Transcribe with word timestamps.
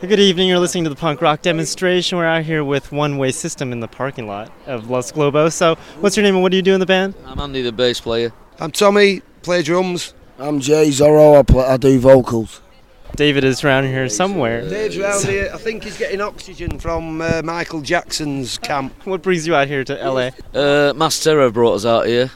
Good 0.00 0.20
evening. 0.20 0.48
You're 0.48 0.58
listening 0.58 0.84
to 0.84 0.90
the 0.90 0.96
punk 0.96 1.22
rock 1.22 1.40
demonstration. 1.40 2.18
We're 2.18 2.26
out 2.26 2.44
here 2.44 2.62
with 2.62 2.92
One 2.92 3.16
Way 3.16 3.32
System 3.32 3.72
in 3.72 3.80
the 3.80 3.88
parking 3.88 4.26
lot 4.26 4.52
of 4.66 4.90
Los 4.90 5.10
Globos. 5.10 5.54
So, 5.54 5.76
what's 6.00 6.18
your 6.18 6.22
name 6.22 6.34
and 6.34 6.42
what 6.42 6.50
do 6.50 6.56
you 6.56 6.62
do 6.62 6.74
in 6.74 6.80
the 6.80 6.86
band? 6.86 7.14
I'm 7.24 7.40
Andy, 7.40 7.62
the 7.62 7.72
bass 7.72 7.98
player. 7.98 8.30
I'm 8.60 8.70
Tommy, 8.72 9.22
play 9.40 9.62
drums. 9.62 10.12
I'm 10.38 10.60
Jay 10.60 10.90
Zorro. 10.90 11.38
I, 11.38 11.42
play, 11.42 11.64
I 11.64 11.78
do 11.78 11.98
vocals. 11.98 12.60
David 13.16 13.42
is 13.42 13.64
around 13.64 13.84
here 13.84 14.06
somewhere. 14.10 14.68
Dave's 14.68 14.98
round 14.98 15.24
here. 15.24 15.50
I 15.52 15.56
think 15.56 15.84
he's 15.84 15.96
getting 15.96 16.20
oxygen 16.20 16.78
from 16.78 17.22
uh, 17.22 17.40
Michael 17.42 17.80
Jackson's 17.80 18.58
camp. 18.58 18.92
What 19.04 19.22
brings 19.22 19.46
you 19.46 19.54
out 19.54 19.66
here 19.66 19.82
to 19.82 19.94
LA? 19.94 20.30
Uh, 20.52 20.92
Mass 20.94 21.24
Terror 21.24 21.50
brought 21.50 21.72
us 21.72 21.86
out 21.86 22.06
here. 22.06 22.30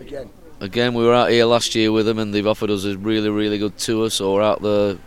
Again. 0.00 0.28
Again, 0.60 0.92
we 0.92 1.02
were 1.02 1.14
out 1.14 1.30
here 1.30 1.46
last 1.46 1.74
year 1.74 1.90
with 1.92 2.04
them, 2.04 2.18
and 2.18 2.34
they've 2.34 2.46
offered 2.46 2.70
us 2.70 2.84
a 2.84 2.98
really, 2.98 3.30
really 3.30 3.56
good 3.56 3.78
tour. 3.78 4.10
So 4.10 4.34
we're 4.34 4.42
out 4.42 4.60
there. 4.60 4.98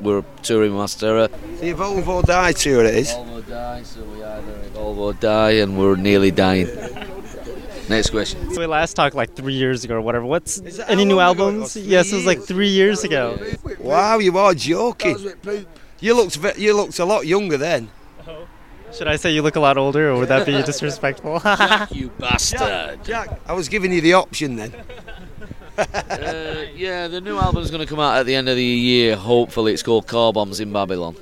We're 0.00 0.22
touring 0.42 0.76
Mass 0.76 0.94
Terror. 0.94 1.28
Uh, 1.32 1.60
the 1.60 1.70
Evolve 1.70 2.08
or 2.08 2.22
Die 2.22 2.52
tour 2.52 2.84
it 2.84 2.94
is. 2.94 3.12
Evolve 3.12 3.32
or 3.32 3.40
die, 3.42 3.82
so 3.82 4.02
we 4.04 4.22
either 4.22 4.52
evolve 4.66 4.98
or 4.98 5.12
die, 5.14 5.50
and 5.52 5.78
we're 5.78 5.96
nearly 5.96 6.30
dying. 6.30 6.68
Next 7.88 8.10
question. 8.10 8.52
So 8.52 8.60
we 8.60 8.66
last 8.66 8.94
talked 8.94 9.14
like 9.14 9.34
three 9.34 9.54
years 9.54 9.84
ago 9.84 9.96
or 9.96 10.00
whatever. 10.02 10.24
What's 10.24 10.60
any 10.86 11.04
new 11.04 11.16
long 11.16 11.34
ago 11.34 11.48
it 11.48 11.52
albums? 11.52 11.60
was? 11.60 11.72
Three 11.72 11.82
Yes, 11.82 12.12
it 12.12 12.16
was 12.16 12.26
like 12.26 12.42
three 12.42 12.68
years 12.68 13.02
ago. 13.02 13.38
Wow, 13.78 14.18
you 14.18 14.36
are 14.38 14.52
That 14.52 14.60
joking. 14.60 15.16
You 16.00 16.14
looked 16.14 16.58
you 16.58 16.74
looked 16.74 16.98
a 16.98 17.04
lot 17.04 17.26
younger 17.26 17.56
then. 17.56 17.90
Oh. 18.26 18.46
Should 18.92 19.08
I 19.08 19.16
say 19.16 19.32
you 19.32 19.40
look 19.42 19.56
a 19.56 19.60
lot 19.60 19.78
older, 19.78 20.10
or 20.10 20.18
would 20.18 20.28
that 20.28 20.46
be 20.46 20.52
disrespectful? 20.62 21.40
You 21.90 22.10
bastard. 22.18 23.04
Jack, 23.04 23.40
I 23.46 23.52
was 23.54 23.68
giving 23.68 23.92
you 23.92 24.00
the 24.02 24.12
option 24.14 24.56
then. 24.56 24.72
Uh, 25.78 26.64
yeah, 26.74 27.08
the 27.08 27.20
new 27.20 27.38
album's 27.38 27.70
going 27.70 27.80
to 27.80 27.86
come 27.86 28.00
out 28.00 28.16
at 28.18 28.26
the 28.26 28.34
end 28.34 28.48
of 28.48 28.56
the 28.56 28.64
year. 28.64 29.16
Hopefully, 29.16 29.72
it's 29.72 29.82
called 29.82 30.06
Car 30.06 30.32
Bombs 30.32 30.60
in 30.60 30.72
Babylon. 30.72 31.16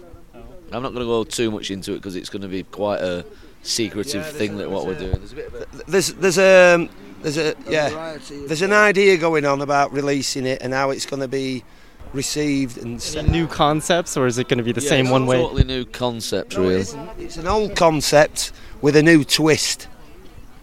I'm 0.72 0.82
not 0.82 0.92
going 0.92 1.04
to 1.04 1.04
go 1.06 1.24
too 1.24 1.50
much 1.50 1.70
into 1.70 1.92
it 1.92 1.96
because 1.96 2.16
it's 2.16 2.30
going 2.30 2.42
to 2.42 2.48
be 2.48 2.62
quite 2.64 3.00
a 3.00 3.24
secretive 3.62 4.24
Yeah, 4.24 4.30
thing 4.32 4.54
a- 4.54 4.58
that 4.58 4.70
what 4.70 4.86
we're 4.86 4.92
a- 4.94 4.98
doing. 4.98 5.12
There's 5.18 5.32
a 5.32 5.36
bit 5.36 5.46
of 5.48 5.54
a 5.54 5.66
There's 5.90 6.12
there's 6.14 6.38
a 6.38 6.74
um, 6.74 6.88
there's 7.22 7.36
a 7.36 7.50
A 7.50 7.70
yeah 7.70 8.18
there's 8.46 8.62
an 8.62 8.72
idea 8.72 9.16
going 9.18 9.44
on 9.44 9.60
about 9.62 9.92
releasing 9.92 10.46
it 10.46 10.62
and 10.62 10.72
how 10.72 10.90
it's 10.90 11.06
going 11.06 11.20
to 11.20 11.28
be 11.28 11.64
received 12.12 12.78
and. 12.78 13.04
Any 13.16 13.28
new 13.30 13.46
concepts, 13.46 14.16
or 14.16 14.26
is 14.26 14.38
it 14.38 14.48
going 14.48 14.58
to 14.58 14.64
be 14.64 14.72
the 14.72 14.80
Yeah, 14.80 14.88
same 14.88 15.06
it's 15.06 15.12
one 15.12 15.22
a 15.22 15.26
way? 15.26 15.36
Totally 15.42 15.64
new 15.64 15.84
concept, 15.84 16.56
No, 16.56 16.62
really. 16.62 16.76
isn't. 16.76 17.10
It's 17.18 17.36
an 17.36 17.46
old 17.48 17.74
concept 17.76 18.52
with 18.80 18.96
a 18.96 19.02
new 19.02 19.24
twist, 19.24 19.88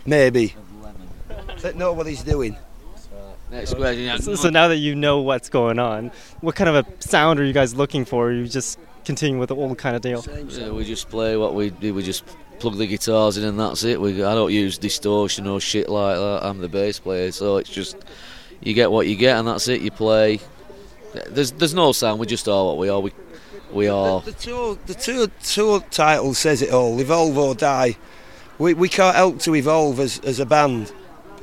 maybe. 0.06 0.56
That 1.62 1.76
nobody's 1.76 2.24
doing. 2.24 2.56
Next 3.52 3.74
question. 3.74 4.22
So, 4.22 4.36
so 4.36 4.50
now 4.50 4.68
that 4.68 4.78
you 4.78 4.96
know 4.96 5.20
what's 5.20 5.50
going 5.50 5.80
on, 5.80 6.12
what 6.42 6.56
kind 6.56 6.70
of 6.70 6.86
a 6.86 7.02
sound 7.02 7.40
are 7.40 7.46
you 7.46 7.54
guys 7.54 7.76
looking 7.76 8.04
for? 8.04 8.28
Are 8.28 8.32
you 8.32 8.48
just 8.48 8.78
continuing 9.06 9.40
with 9.40 9.50
the 9.50 9.56
old 9.56 9.78
kind 9.78 9.96
of 9.96 10.02
deal? 10.02 10.24
Yeah, 10.50 10.72
we 10.72 10.84
just 10.84 11.10
play 11.10 11.38
what 11.38 11.56
we 11.56 11.70
do. 11.70 11.94
We 11.94 12.04
just 12.04 12.26
plug 12.60 12.76
the 12.78 12.88
guitars 12.88 13.38
in 13.38 13.46
and 13.46 13.60
that's 13.60 13.84
it. 13.84 14.02
We, 14.02 14.24
I 14.24 14.34
don't 14.36 14.52
use 14.52 14.78
distortion 14.78 15.48
or 15.48 15.62
shit 15.62 15.88
like 15.88 16.18
that. 16.18 16.40
I'm 16.44 16.60
the 16.60 16.68
bass 16.68 17.00
player, 17.00 17.32
so 17.32 17.58
it's 17.58 17.70
just 17.70 17.98
you 18.62 18.74
get 18.74 18.92
what 18.92 19.08
you 19.08 19.16
get 19.16 19.38
and 19.38 19.48
that's 19.48 19.68
it. 19.68 19.82
You 19.82 19.92
play. 19.92 20.40
There's 21.30 21.52
there's 21.54 21.74
no 21.74 21.94
sound. 21.94 22.20
We 22.20 22.28
just 22.28 22.48
are 22.50 22.66
what 22.66 22.78
we 22.78 22.90
are. 22.90 23.00
We 23.00 23.14
we 23.72 23.88
are. 23.88 24.22
The, 24.22 24.32
the 24.32 24.38
tour, 24.38 24.78
the 24.86 24.94
tour, 24.94 25.28
tour 25.44 25.80
title 25.90 26.34
says 26.34 26.62
it 26.62 26.72
all. 26.72 27.00
Evolve 27.00 27.38
or 27.38 27.56
die. 27.56 27.98
We, 28.60 28.74
we 28.74 28.90
can't 28.90 29.16
help 29.16 29.40
to 29.42 29.56
evolve 29.56 30.00
as, 30.00 30.20
as 30.20 30.40
a 30.40 30.46
band 30.46 30.92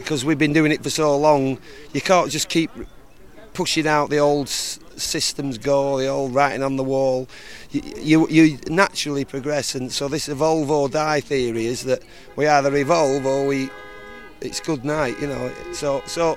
because 0.05 0.23
we've 0.23 0.39
been 0.39 0.53
doing 0.53 0.71
it 0.71 0.83
for 0.83 0.91
so 0.91 1.17
long. 1.17 1.59
You 1.95 2.03
can't 2.03 2.31
just 2.31 2.51
keep 2.51 2.71
pushing 3.55 3.87
out 3.87 4.11
the 4.11 4.19
old 4.19 4.49
s- 4.49 4.79
systems 4.97 5.57
go, 5.57 5.99
the 5.99 6.09
old 6.09 6.35
writing 6.35 6.63
on 6.63 6.77
the 6.77 6.85
wall. 6.85 7.27
You, 7.71 7.83
you, 7.99 8.29
you 8.29 8.59
naturally 8.69 9.25
progress, 9.25 9.75
and 9.75 9.91
so 9.91 10.07
this 10.09 10.29
evolve 10.29 10.71
or 10.71 10.91
die 10.91 11.21
theory 11.21 11.65
is 11.67 11.85
that 11.85 12.03
we 12.37 12.47
either 12.47 12.77
evolve 12.77 13.25
or 13.25 13.47
we 13.47 13.71
it's 14.43 14.61
good 14.61 14.85
night. 14.85 15.19
You 15.21 15.29
know, 15.29 15.53
so 15.73 16.03
so. 16.07 16.37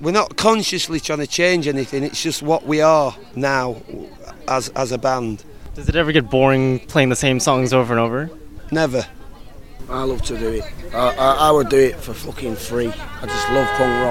We're 0.00 0.10
not 0.10 0.36
consciously 0.36 0.98
trying 0.98 1.20
to 1.20 1.28
change 1.28 1.68
anything. 1.68 2.02
It's 2.02 2.20
just 2.20 2.42
what 2.42 2.66
we 2.66 2.80
are 2.80 3.14
now, 3.36 3.76
as 4.48 4.68
as 4.70 4.90
a 4.90 4.98
band. 4.98 5.44
Does 5.74 5.88
it 5.88 5.94
ever 5.94 6.10
get 6.10 6.28
boring 6.28 6.80
playing 6.80 7.08
the 7.08 7.16
same 7.16 7.38
songs 7.38 7.72
over 7.72 7.92
and 7.94 8.00
over? 8.00 8.28
Never. 8.72 9.06
I 9.88 10.02
love 10.02 10.22
to 10.22 10.38
do 10.38 10.48
it. 10.48 10.64
I, 10.92 11.14
I, 11.14 11.32
I 11.48 11.50
would 11.52 11.68
do 11.68 11.78
it 11.78 11.96
for 11.96 12.12
fucking 12.12 12.56
free. 12.56 12.88
I 12.88 13.26
just 13.26 13.50
love 13.50 13.68
punk 13.76 14.04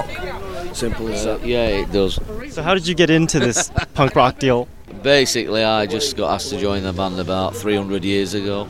rock. 0.63 0.75
Simple 0.75 1.09
as 1.09 1.25
Uh, 1.25 1.37
that. 1.37 1.45
yeah, 1.45 1.67
it 1.67 1.91
does. 1.91 2.19
So 2.49 2.63
how 2.63 2.73
did 2.73 2.87
you 2.87 2.95
get 2.95 3.09
into 3.09 3.39
this 3.39 3.71
punk 3.93 4.15
rock 4.15 4.39
deal? 4.39 4.67
Basically, 5.03 5.63
I 5.63 5.85
just 5.85 6.15
got 6.15 6.33
asked 6.35 6.49
to 6.51 6.57
join 6.59 6.83
the 6.83 6.93
band 6.93 7.19
about 7.19 7.55
300 7.55 8.03
years 8.05 8.33
ago, 8.33 8.65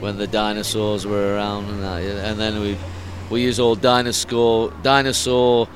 when 0.00 0.18
the 0.18 0.26
dinosaurs 0.26 1.06
were 1.06 1.34
around, 1.36 1.64
and, 1.70 1.82
that, 1.82 2.02
and 2.02 2.38
then 2.38 2.60
we 2.60 2.76
we 3.30 3.42
use 3.42 3.58
all 3.58 3.74
dinosaur 3.74 4.70
dinosaur 4.82 5.66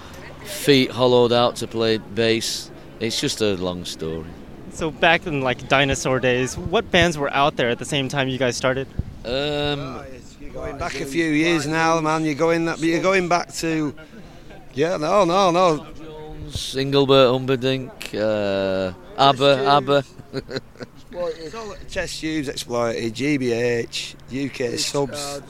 feet 0.45 0.91
hollowed 0.91 1.33
out 1.33 1.57
to 1.57 1.67
play 1.67 1.97
bass. 1.99 2.71
It's 3.01 3.19
just 3.21 3.41
a 3.41 3.55
long 3.57 3.85
story. 3.87 4.25
So 4.73 4.91
back 4.91 5.27
in 5.27 5.41
like 5.41 5.67
dinosaur 5.69 6.21
days, 6.21 6.59
what 6.59 6.91
bands 6.91 7.17
were 7.17 7.33
out 7.33 7.57
there 7.57 7.71
at 7.71 7.79
the 7.79 7.85
same 7.87 8.09
time 8.09 8.29
you 8.29 8.39
guys 8.39 8.57
started? 8.57 8.87
Um, 9.25 10.05
You're 10.41 10.51
going 10.53 10.79
back 10.79 11.01
a 11.01 11.05
few 11.07 11.27
years 11.27 11.67
now, 11.67 12.01
man. 12.01 12.25
You're 12.25 12.35
going 12.35 12.65
that, 12.67 12.79
but 12.79 12.87
you're 12.89 13.03
going 13.03 13.29
back 13.29 13.53
to. 13.55 13.95
Yeah, 14.75 14.97
no, 14.97 15.25
no, 15.25 15.51
no. 15.51 15.87
Jones, 15.95 16.77
Engelbert 16.77 17.31
Humperdinck, 17.33 18.15
uh, 18.15 18.93
ABBA, 19.19 19.67
ABBA. 19.67 20.05
It's 21.13 21.55
all 21.55 21.75
test 21.89 22.21
tubes 22.21 22.49
exploited, 22.49 23.13
GBH, 23.15 24.15
UK 24.47 24.79
subs, 24.79 25.41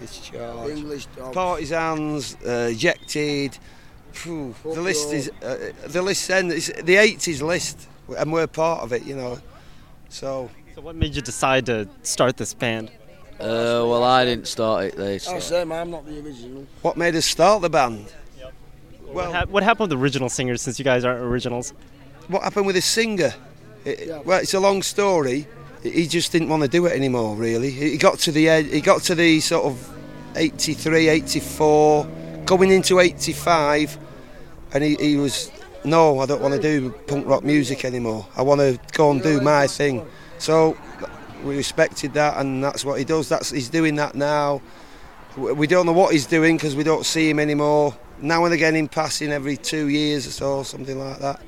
discharge, 0.00 0.70
English 0.70 1.06
dog. 1.16 1.34
partisans, 1.34 2.36
uh, 2.46 2.70
ejected. 2.72 3.58
Phew, 4.12 4.54
the 4.64 4.80
list 4.80 5.12
is 5.12 5.30
uh, 5.42 5.72
the 5.86 6.00
list. 6.02 6.28
Then 6.28 6.50
it's 6.50 6.68
the 6.68 6.96
80s 6.96 7.42
list, 7.42 7.88
and 8.16 8.32
we're 8.32 8.46
part 8.46 8.82
of 8.82 8.92
it. 8.92 9.04
You 9.04 9.16
know, 9.16 9.38
so 10.08 10.50
So 10.74 10.80
what 10.80 10.96
made 10.96 11.14
you 11.14 11.22
decide 11.22 11.66
to 11.66 11.88
start 12.02 12.36
this 12.38 12.54
band? 12.54 12.90
Uh, 13.42 13.84
well, 13.86 14.04
I 14.04 14.24
didn't 14.24 14.46
start 14.46 14.84
it. 14.86 14.96
They 14.96 15.14
I 15.14 15.18
started. 15.18 15.42
say, 15.42 15.60
I'm 15.62 15.90
not 15.90 16.06
the 16.06 16.20
original. 16.24 16.66
what 16.82 16.96
made 16.96 17.14
us 17.16 17.26
start 17.26 17.62
the 17.62 17.70
band? 17.70 18.06
What, 19.04 19.14
Well, 19.14 19.32
hap- 19.32 19.48
what 19.48 19.62
happened 19.62 19.90
with 19.90 19.98
the 19.98 20.02
original 20.02 20.28
singers 20.28 20.62
since 20.62 20.78
you 20.78 20.84
guys 20.84 21.04
aren't 21.04 21.20
originals? 21.20 21.72
what 22.28 22.42
happened 22.42 22.66
with 22.66 22.76
the 22.76 22.80
singer? 22.82 23.34
It- 23.84 24.06
Yeah. 24.08 24.20
Well, 24.24 24.38
it's 24.40 24.54
a 24.54 24.60
long 24.60 24.80
story. 24.82 25.46
He 25.82 26.06
just 26.06 26.30
didn't 26.32 26.48
want 26.48 26.62
to 26.62 26.68
do 26.68 26.86
it 26.86 26.92
anymore. 26.92 27.34
Really, 27.36 27.70
he 27.70 27.96
got 27.98 28.20
to 28.20 28.32
the 28.32 28.48
ed- 28.48 28.66
he 28.66 28.80
got 28.80 29.02
to 29.02 29.14
the 29.16 29.40
sort 29.40 29.64
of 29.64 29.90
83, 30.36 31.08
84, 31.08 32.06
going 32.46 32.70
into 32.70 33.00
85, 33.00 33.98
and 34.72 34.84
he, 34.84 34.94
he 34.94 35.16
was 35.16 35.50
no, 35.84 36.20
I 36.20 36.26
don't 36.26 36.40
want 36.40 36.54
to 36.54 36.62
do 36.62 36.90
punk 37.08 37.26
rock 37.26 37.42
music 37.42 37.84
anymore. 37.84 38.24
I 38.36 38.42
want 38.42 38.60
to 38.60 38.78
go 38.92 39.10
and 39.10 39.20
do 39.20 39.40
my 39.40 39.66
thing. 39.66 40.06
So 40.38 40.76
we 41.42 41.56
respected 41.56 42.14
that, 42.14 42.38
and 42.38 42.62
that's 42.62 42.84
what 42.84 42.98
he 42.98 43.04
does. 43.04 43.28
That's 43.28 43.50
he's 43.50 43.68
doing 43.68 43.96
that 43.96 44.14
now. 44.14 44.60
We 45.36 45.52
we 45.52 45.66
don't 45.66 45.86
know 45.86 45.92
what 45.92 46.12
he's 46.12 46.26
doing 46.26 46.56
because 46.56 46.76
we 46.76 46.84
don't 46.84 47.04
see 47.06 47.28
him 47.30 47.38
anymore. 47.38 47.96
Now 48.20 48.44
and 48.44 48.54
again, 48.54 48.76
in 48.76 48.88
passing 48.88 49.32
every 49.32 49.56
two 49.56 49.88
years 49.88 50.26
or 50.26 50.30
so, 50.30 50.62
something 50.62 50.98
like 50.98 51.18
that. 51.18 51.40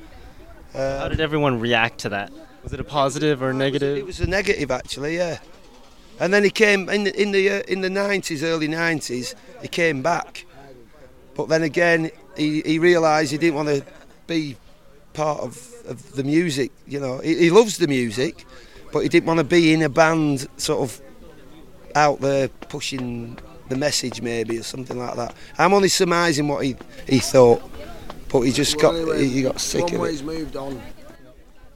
Uh, 0.73 0.99
How 0.99 1.07
did 1.07 1.21
everyone 1.21 1.59
react 1.59 1.99
to 1.99 2.09
that? 2.09 2.31
Was 2.63 2.73
it 2.73 2.79
a 2.79 2.83
positive 2.83 3.41
or 3.41 3.45
it 3.51 3.53
was- 3.53 3.59
negative? 3.59 3.97
It 3.97 4.05
was 4.05 4.19
a 4.19 4.27
negative, 4.27 4.71
actually, 4.71 5.15
yeah. 5.17 5.37
And 6.19 6.33
then 6.33 6.43
he 6.43 6.49
came 6.49 6.89
in 6.89 7.03
the 7.05 7.21
in 7.21 7.31
the 7.31 7.49
uh, 7.49 7.61
in 7.67 7.81
the 7.81 7.89
nineties, 7.89 8.43
early 8.43 8.67
nineties. 8.67 9.35
He 9.61 9.67
came 9.67 10.01
back, 10.01 10.45
but 11.35 11.47
then 11.49 11.63
again, 11.63 12.09
he, 12.37 12.61
he 12.61 12.79
realised 12.79 13.31
he 13.31 13.37
didn't 13.37 13.55
want 13.55 13.69
to 13.69 13.83
be 14.27 14.55
part 15.13 15.41
of, 15.41 15.73
of 15.85 16.13
the 16.15 16.23
music. 16.23 16.71
You 16.87 16.99
know, 17.01 17.19
he, 17.19 17.35
he 17.35 17.49
loves 17.49 17.77
the 17.77 17.87
music, 17.87 18.45
but 18.95 19.03
he 19.03 19.09
didn't 19.09 19.27
want 19.27 19.39
to 19.39 19.43
be 19.43 19.73
in 19.73 19.81
a 19.81 19.89
band, 19.89 20.47
sort 20.55 20.79
of 20.79 21.01
out 21.95 22.21
there 22.21 22.47
pushing 22.47 23.37
the 23.67 23.75
message, 23.75 24.21
maybe 24.21 24.57
or 24.57 24.63
something 24.63 24.97
like 24.97 25.17
that. 25.17 25.35
I'm 25.57 25.73
only 25.73 25.89
surmising 25.89 26.47
what 26.47 26.63
he 26.63 26.77
he 27.05 27.19
thought, 27.19 27.61
but 28.29 28.39
he 28.43 28.53
just 28.53 28.77
Well, 28.77 28.93
got 28.93 28.95
anyway, 28.95 29.27
he 29.27 29.41
got 29.41 29.59
sick 29.59 29.83
one 29.83 29.95
of 29.95 30.01
it. 30.05 30.23
moved 30.23 30.55
on. 30.55 30.81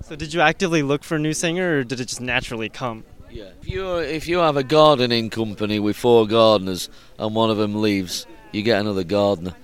So 0.01 0.15
did 0.15 0.33
you 0.33 0.39
actively 0.39 0.81
look 0.81 1.03
for 1.03 1.17
a 1.17 1.19
new 1.19 1.33
singer, 1.33 1.79
or 1.79 1.83
did 1.83 1.99
it 1.99 2.05
just 2.05 2.21
naturally 2.21 2.69
come? 2.69 3.03
Yeah. 3.29 3.49
If 3.61 3.67
you 3.67 3.97
if 3.97 4.25
you 4.29 4.37
have 4.37 4.55
a 4.55 4.63
gardening 4.63 5.29
company 5.29 5.77
with 5.77 5.97
four 5.97 6.25
gardeners 6.25 6.89
and 7.17 7.35
one 7.35 7.49
of 7.49 7.57
them 7.57 7.81
leaves, 7.81 8.27
you 8.53 8.61
get 8.61 8.79
another 8.79 9.03
gardener. 9.03 9.55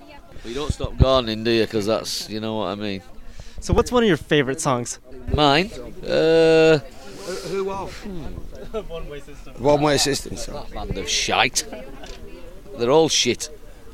But 0.42 0.50
you 0.50 0.54
don't 0.54 0.74
stop 0.74 0.98
gardening, 0.98 1.42
do 1.42 1.52
you? 1.52 1.62
Because 1.64 1.86
that's 1.86 2.28
you 2.28 2.38
know 2.38 2.56
what 2.56 2.66
I 2.66 2.74
mean. 2.74 3.00
So 3.60 3.72
what's 3.72 3.90
one 3.90 4.02
of 4.02 4.08
your 4.08 4.18
favorite 4.18 4.60
songs? 4.60 5.00
Mine. 5.34 5.70
Uh, 6.06 6.80
Who 7.26 7.70
of? 7.70 7.92
One 8.88 9.08
Way 9.08 9.20
System. 9.20 9.54
One 9.58 9.82
way 9.82 9.98
system. 9.98 10.36
So. 10.36 10.52
that 10.52 10.72
band 10.72 10.98
of 10.98 11.08
shite. 11.08 11.64
They're 12.78 12.90
all 12.90 13.08
shit. 13.08 13.50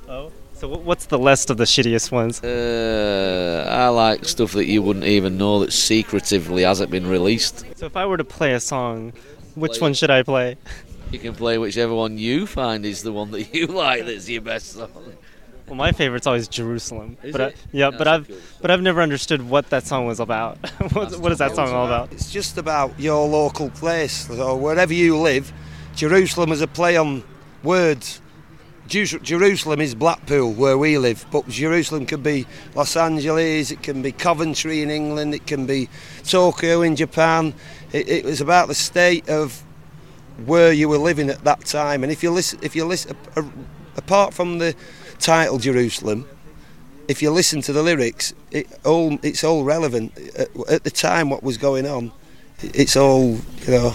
Oh. 0.09 0.31
So 0.55 0.69
what's 0.69 1.07
the 1.07 1.19
list 1.19 1.51
of 1.51 1.57
the 1.57 1.65
shittiest 1.65 2.13
ones? 2.13 2.41
Uh, 2.43 3.67
I 3.69 3.89
like 3.89 4.25
stuff 4.27 4.53
that 4.53 4.67
you 4.67 4.81
wouldn't 4.83 5.07
even 5.07 5.37
know 5.37 5.59
that 5.61 5.73
secretively 5.73 6.63
hasn't 6.63 6.91
been 6.91 7.07
released. 7.09 7.65
So 7.77 7.87
if 7.87 7.97
I 7.97 8.07
were 8.07 8.17
to 8.17 8.25
play 8.25 8.53
a 8.53 8.61
song, 8.61 9.13
which 9.55 9.73
Play 9.73 9.81
one 9.81 9.95
should 9.95 10.11
I 10.11 10.23
play? 10.23 10.57
You 11.11 11.19
can 11.19 11.35
play 11.35 11.59
whichever 11.59 11.95
one 11.95 12.17
you 12.17 12.47
find 12.47 12.87
is 12.87 13.03
the 13.03 13.13
one 13.13 13.33
that 13.33 13.53
you 13.53 13.67
like 13.85 14.05
that's 14.07 14.29
your 14.29 14.43
best 14.43 14.73
song. 14.73 15.17
Well, 15.67 15.77
my 15.77 15.93
favorite's 15.93 16.27
always 16.27 16.49
Jerusalem. 16.49 17.17
Is 17.23 17.33
but 17.33 17.41
I, 17.41 17.55
yeah, 17.73 17.91
That's 17.91 17.99
but 17.99 18.07
a 18.07 18.11
I've 18.11 18.59
but 18.61 18.71
I've 18.71 18.83
never 18.83 19.01
understood 19.01 19.49
what 19.49 19.71
that 19.71 19.87
song 19.87 20.07
was 20.07 20.21
about. 20.21 20.59
what, 20.93 21.19
what 21.19 21.33
is 21.33 21.39
that 21.39 21.55
song 21.55 21.71
all 21.71 21.87
about? 21.87 22.13
It's 22.13 22.31
just 22.31 22.59
about 22.59 22.99
your 22.99 23.27
local 23.29 23.71
place, 23.71 24.29
or 24.29 24.59
wherever 24.59 24.93
you 24.93 25.17
live. 25.17 25.53
Jerusalem 25.95 26.53
is 26.53 26.61
a 26.63 26.67
play 26.67 26.97
on 26.97 27.23
words. 27.63 28.21
Jerusalem 28.89 29.81
is 29.81 29.95
Blackpool, 29.95 30.53
where 30.53 30.77
we 30.77 30.99
live, 30.99 31.25
but 31.31 31.49
Jerusalem 31.49 32.05
could 32.05 32.23
be 32.23 32.47
Los 32.75 32.95
Angeles, 32.95 33.71
it 33.71 33.83
can 33.83 34.03
be 34.03 34.13
Coventry 34.13 34.83
in 34.83 34.91
England, 34.91 35.35
it 35.35 35.47
can 35.47 35.65
be 35.65 35.89
Tokyo 36.25 36.83
in 36.83 36.95
Japan. 36.97 37.55
It, 37.93 38.09
it 38.09 38.25
was 38.25 38.43
about 38.43 38.69
the 38.69 38.75
state 38.75 39.31
of 39.31 39.63
where 40.45 40.73
you 40.73 40.91
were 40.91 40.99
living 40.99 41.31
at 41.31 41.43
that 41.45 41.65
time. 41.65 42.03
And 42.03 42.13
if 42.13 42.23
you 42.23 42.31
listen, 42.33 42.59
if 42.61 42.77
you 42.77 42.85
listen, 42.85 43.17
a- 43.37 43.41
a- 43.41 43.51
apart 43.97 44.35
from 44.35 44.59
the 44.59 44.75
title 45.23 45.59
Jerusalem, 45.59 46.29
if 47.09 47.23
you 47.23 47.31
listen 47.31 47.63
to 47.63 47.73
the 47.73 47.83
lyrics, 47.83 48.35
it 48.51 48.67
all 48.85 49.19
it's 49.23 49.45
all 49.45 49.65
relevant 49.65 50.17
at, 50.37 50.49
at 50.69 50.85
the 50.85 50.91
time. 50.91 51.31
What 51.31 51.43
was 51.43 51.57
going 51.57 51.87
on, 51.87 52.13
it's 52.63 52.97
all 52.97 53.39
you 53.67 53.69
know. 53.69 53.95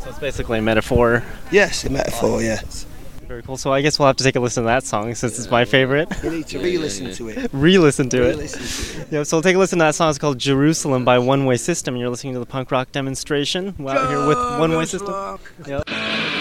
So 0.00 0.10
it's 0.10 0.18
basically 0.18 0.58
a 0.58 0.62
metaphor. 0.62 1.24
Yes, 1.50 1.84
a 1.84 1.90
metaphor. 1.90 2.42
Yes, 2.42 2.86
Very 3.28 3.42
cool. 3.42 3.56
So 3.56 3.72
I 3.72 3.82
guess 3.82 3.98
we'll 3.98 4.08
have 4.08 4.16
to 4.16 4.24
take 4.24 4.34
a 4.34 4.40
listen 4.40 4.64
to 4.64 4.66
that 4.66 4.84
song 4.84 5.14
since 5.14 5.38
it's 5.38 5.50
my 5.50 5.64
favorite. 5.64 6.08
you 6.24 6.30
need 6.30 6.46
to 6.48 6.58
re-listen 6.58 7.06
yeah, 7.06 7.14
to 7.14 7.28
it. 7.28 7.50
Re-listen 7.52 8.08
to 8.10 8.22
it. 8.22 8.30
Re-listen 8.30 8.96
to 8.96 9.00
it. 9.02 9.12
Yeah, 9.12 9.22
so 9.22 9.36
we'll 9.36 9.42
take 9.42 9.54
a 9.54 9.58
listen 9.58 9.78
to 9.78 9.84
that 9.84 9.94
song. 9.94 10.10
It's 10.10 10.18
called 10.18 10.38
Jerusalem 10.38 11.04
by 11.04 11.18
One 11.20 11.44
Way 11.46 11.56
System. 11.56 11.96
You're 11.96 12.10
listening 12.10 12.32
to 12.32 12.40
the 12.40 12.46
punk 12.46 12.72
rock 12.72 12.90
demonstration. 12.90 13.76
We're 13.78 13.92
out 13.92 14.08
here 14.08 14.26
with 14.26 14.38
One 14.58 14.76
Way 14.76 14.86
System. 14.86 15.38
Yeah. 15.68 16.40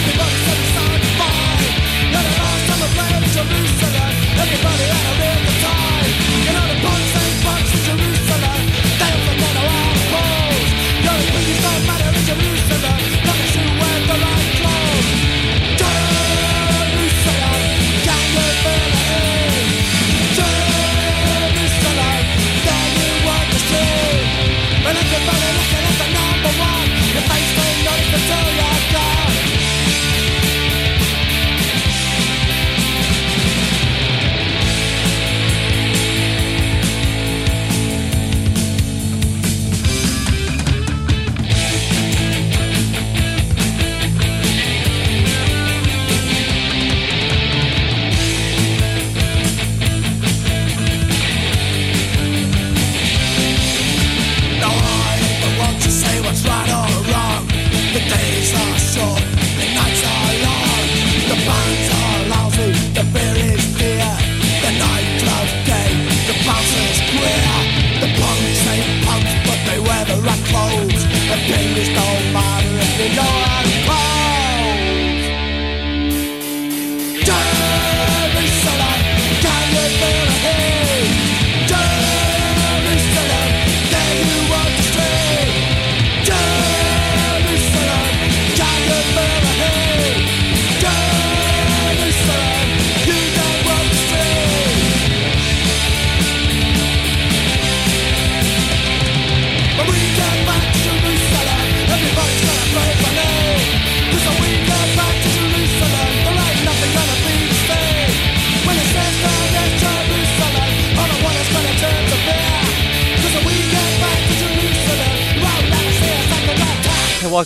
Everybody 0.00 0.34
said 0.44 0.58
it 0.58 0.68
sounded 0.74 1.10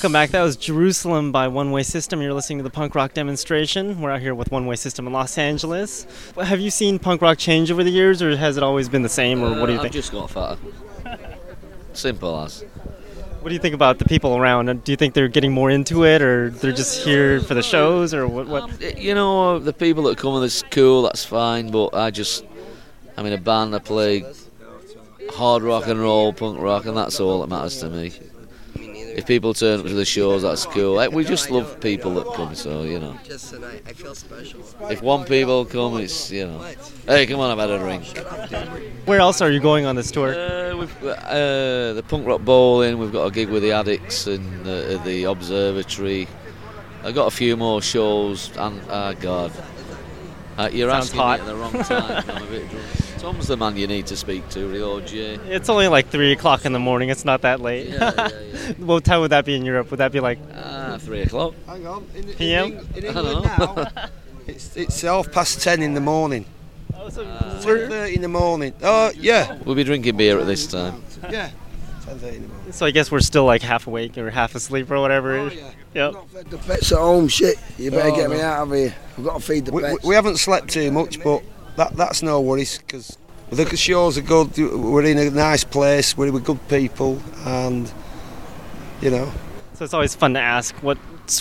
welcome 0.04 0.12
back. 0.12 0.32
That 0.32 0.42
was 0.42 0.56
Jerusalem 0.56 1.32
by 1.32 1.48
One 1.48 1.70
Way 1.70 1.82
System. 1.82 2.20
You're 2.20 2.34
listening 2.34 2.58
to 2.58 2.62
the 2.62 2.68
punk 2.68 2.94
rock 2.94 3.14
demonstration. 3.14 4.02
We're 4.02 4.10
out 4.10 4.20
here 4.20 4.34
with 4.34 4.50
One 4.50 4.66
Way 4.66 4.76
System 4.76 5.06
in 5.06 5.14
Los 5.14 5.38
Angeles. 5.38 6.06
Have 6.36 6.60
you 6.60 6.68
seen 6.68 6.98
punk 6.98 7.22
rock 7.22 7.38
change 7.38 7.70
over 7.70 7.82
the 7.82 7.88
years, 7.90 8.20
or 8.20 8.36
has 8.36 8.58
it 8.58 8.62
always 8.62 8.86
been 8.90 9.00
the 9.00 9.08
same, 9.08 9.42
or 9.42 9.58
what 9.58 9.64
do 9.64 9.72
you 9.72 9.78
Uh, 9.78 9.82
think? 9.82 9.94
I've 9.94 10.02
just 10.02 10.12
got 10.12 10.28
fatter. 10.28 10.58
Simple 11.94 12.38
as. 12.42 12.66
What 13.40 13.48
do 13.48 13.54
you 13.54 13.58
think 13.58 13.74
about 13.74 13.98
the 13.98 14.04
people 14.04 14.36
around? 14.36 14.84
Do 14.84 14.92
you 14.92 14.96
think 14.96 15.14
they're 15.14 15.26
getting 15.26 15.52
more 15.52 15.70
into 15.70 16.04
it, 16.04 16.20
or 16.20 16.50
they're 16.50 16.72
just 16.72 17.02
here 17.02 17.40
for 17.40 17.54
the 17.54 17.62
shows, 17.62 18.12
or 18.12 18.28
what? 18.28 18.46
what? 18.46 18.64
Um, 18.64 18.78
you 18.98 19.14
know, 19.14 19.58
the 19.58 19.72
people 19.72 20.02
that 20.02 20.18
come 20.18 20.44
it's 20.44 20.62
cool, 20.70 21.00
that's 21.04 21.24
fine, 21.24 21.70
but 21.70 21.94
I 21.94 22.10
just, 22.10 22.44
I'm 23.16 23.24
in 23.24 23.32
a 23.32 23.38
band, 23.38 23.74
I 23.74 23.78
play 23.78 24.22
hard 25.32 25.62
rock 25.62 25.86
and 25.86 25.98
roll, 25.98 26.34
punk 26.34 26.60
rock, 26.60 26.84
and 26.84 26.94
that's 26.94 27.20
all 27.20 27.40
that 27.40 27.48
matters 27.48 27.78
to 27.78 27.88
me. 27.88 28.12
If 29.16 29.26
people 29.26 29.54
turn 29.54 29.80
up 29.80 29.86
to 29.86 29.92
the 29.94 30.04
shows, 30.04 30.42
that's 30.42 30.66
cool. 30.66 31.00
Eh, 31.00 31.06
We 31.06 31.24
just 31.24 31.50
love 31.50 31.80
people 31.80 32.14
that 32.14 32.26
come, 32.34 32.54
so, 32.54 32.82
you 32.82 32.98
know. 32.98 33.16
Just 33.24 33.50
tonight, 33.50 33.82
I 33.86 33.92
feel 33.92 34.14
special. 34.14 34.60
If 34.90 35.02
one 35.02 35.24
people 35.24 35.64
come, 35.64 35.98
it's, 35.98 36.30
you 36.32 36.46
know. 36.46 36.58
Hey, 37.06 37.24
come 37.26 37.38
on, 37.40 37.50
I've 37.50 37.58
had 37.58 37.70
a 37.70 37.78
drink. 37.78 38.04
Where 39.06 39.20
else 39.20 39.40
are 39.40 39.50
you 39.50 39.60
going 39.60 39.86
on 39.86 39.94
this 39.94 40.10
tour? 40.10 40.34
Uh, 40.34 40.76
we've 40.76 41.00
got, 41.00 41.18
uh, 41.18 41.92
the 41.92 42.02
punk 42.08 42.26
rock 42.26 42.40
bowling. 42.40 42.98
We've 42.98 43.12
got 43.12 43.26
a 43.26 43.30
gig 43.30 43.48
with 43.50 43.62
the 43.62 43.70
Addicts 43.72 44.26
and 44.26 44.66
uh, 44.66 45.02
the 45.04 45.24
Observatory. 45.24 46.26
I've 47.04 47.14
got 47.14 47.26
a 47.26 47.30
few 47.30 47.56
more 47.56 47.80
shows, 47.82 48.50
and 48.56 48.80
oh 48.90 49.14
god, 49.20 49.52
uh, 50.58 50.70
you're 50.72 50.90
Sounds 50.90 51.06
asking 51.14 51.20
hot. 51.20 51.40
me 51.40 51.46
at 51.46 51.48
the 51.52 51.56
wrong 51.56 51.72
time. 51.84 52.24
I'm 52.30 52.42
a 52.42 52.46
bit 52.46 52.70
drunk. 52.70 52.84
Tom's 53.24 53.48
the 53.48 53.56
man 53.56 53.74
you 53.78 53.86
need 53.86 54.06
to 54.08 54.16
speak 54.16 54.46
to, 54.50 54.68
Rio 54.68 55.00
J. 55.00 55.36
It's 55.48 55.70
only 55.70 55.88
like 55.88 56.08
three 56.08 56.32
o'clock 56.32 56.66
in 56.66 56.74
the 56.74 56.78
morning. 56.78 57.08
It's 57.08 57.24
not 57.24 57.40
that 57.40 57.58
late. 57.58 57.88
Yeah, 57.88 58.12
yeah, 58.14 58.28
yeah. 58.28 58.72
what 58.84 59.02
time 59.02 59.20
would 59.22 59.30
that 59.30 59.46
be 59.46 59.54
in 59.54 59.64
Europe? 59.64 59.90
Would 59.90 59.96
that 60.00 60.12
be 60.12 60.20
like 60.20 60.38
Ah, 60.54 60.98
three 61.00 61.22
o'clock. 61.22 61.54
Hang 61.66 61.86
on, 61.86 62.06
in, 62.14 62.28
in, 62.28 62.34
PM? 62.34 62.64
Eng- 62.64 62.88
in 62.96 63.04
England 63.04 63.44
now, 63.44 63.86
it's 64.46 64.76
it's 64.76 65.00
half 65.00 65.32
past 65.32 65.62
ten 65.62 65.80
in 65.80 65.94
the 65.94 66.02
morning. 66.02 66.44
Ten 66.92 67.10
thirty 67.62 68.14
in 68.16 68.20
the 68.20 68.28
morning. 68.28 68.74
Oh 68.82 69.10
yeah, 69.16 69.56
We'll 69.64 69.74
be 69.74 69.84
drinking 69.84 70.18
beer 70.18 70.38
at 70.38 70.46
this 70.46 70.66
time. 70.66 71.02
yeah. 71.30 71.50
Ten 72.04 72.18
thirty 72.18 72.36
in 72.36 72.42
the 72.42 72.48
morning. 72.48 72.72
So 72.72 72.84
I 72.84 72.90
guess 72.90 73.10
we're 73.10 73.20
still 73.20 73.46
like 73.46 73.62
half 73.62 73.86
awake 73.86 74.18
or 74.18 74.28
half 74.28 74.54
asleep 74.54 74.90
or 74.90 75.00
whatever. 75.00 75.38
Oh, 75.38 75.46
yeah. 75.46 75.70
Yep. 75.94 76.12
Not 76.12 76.28
fed 76.28 76.46
the 76.50 76.58
pets 76.58 76.92
at 76.92 76.98
home, 76.98 77.28
shit. 77.28 77.56
You 77.78 77.90
better 77.90 78.10
Oh, 78.10 78.16
get 78.16 78.28
me 78.28 78.40
out 78.42 78.64
of 78.68 78.72
here. 78.74 78.94
I've 79.16 79.24
got 79.24 79.40
to 79.40 79.46
feed 79.46 79.64
the 79.64 79.72
We, 79.72 79.82
we, 79.82 79.96
we 80.04 80.14
haven't 80.14 80.36
slept 80.38 80.68
too 80.68 80.90
much, 80.90 81.22
but 81.22 81.42
that 81.76 81.96
that's 81.96 82.22
no 82.22 82.40
worries 82.40 82.78
because 82.78 83.18
the 83.50 83.76
shows 83.76 84.18
are 84.18 84.22
good. 84.22 84.56
We're 84.56 85.04
in 85.04 85.18
a 85.18 85.30
nice 85.30 85.64
place. 85.64 86.16
We're 86.16 86.32
with 86.32 86.44
good 86.44 86.66
people, 86.68 87.20
and 87.44 87.90
you 89.00 89.10
know. 89.10 89.32
So 89.74 89.84
it's 89.84 89.94
always 89.94 90.14
fun 90.14 90.34
to 90.34 90.40
ask 90.40 90.74
what 90.76 90.98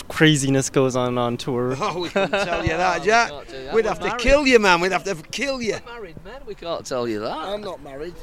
craziness 0.08 0.70
goes 0.70 0.96
on 0.96 1.18
on 1.18 1.36
tour. 1.36 1.76
Oh, 1.80 2.00
we 2.00 2.08
couldn't 2.08 2.30
tell 2.30 2.62
you 2.62 2.70
that, 2.70 3.02
Jack. 3.04 3.30
can't 3.30 3.48
that. 3.48 3.74
We'd 3.74 3.84
We're 3.84 3.88
have 3.90 4.00
to 4.00 4.16
kill 4.16 4.46
you, 4.46 4.58
man. 4.58 4.80
We'd 4.80 4.92
have 4.92 5.04
to 5.04 5.14
kill 5.14 5.60
you. 5.62 5.78
Married 5.86 6.16
man, 6.24 6.40
we 6.46 6.54
can't 6.54 6.84
tell 6.84 7.06
you 7.08 7.20
that. 7.20 7.30
I'm 7.36 7.60
not 7.60 7.82
married. 7.82 8.14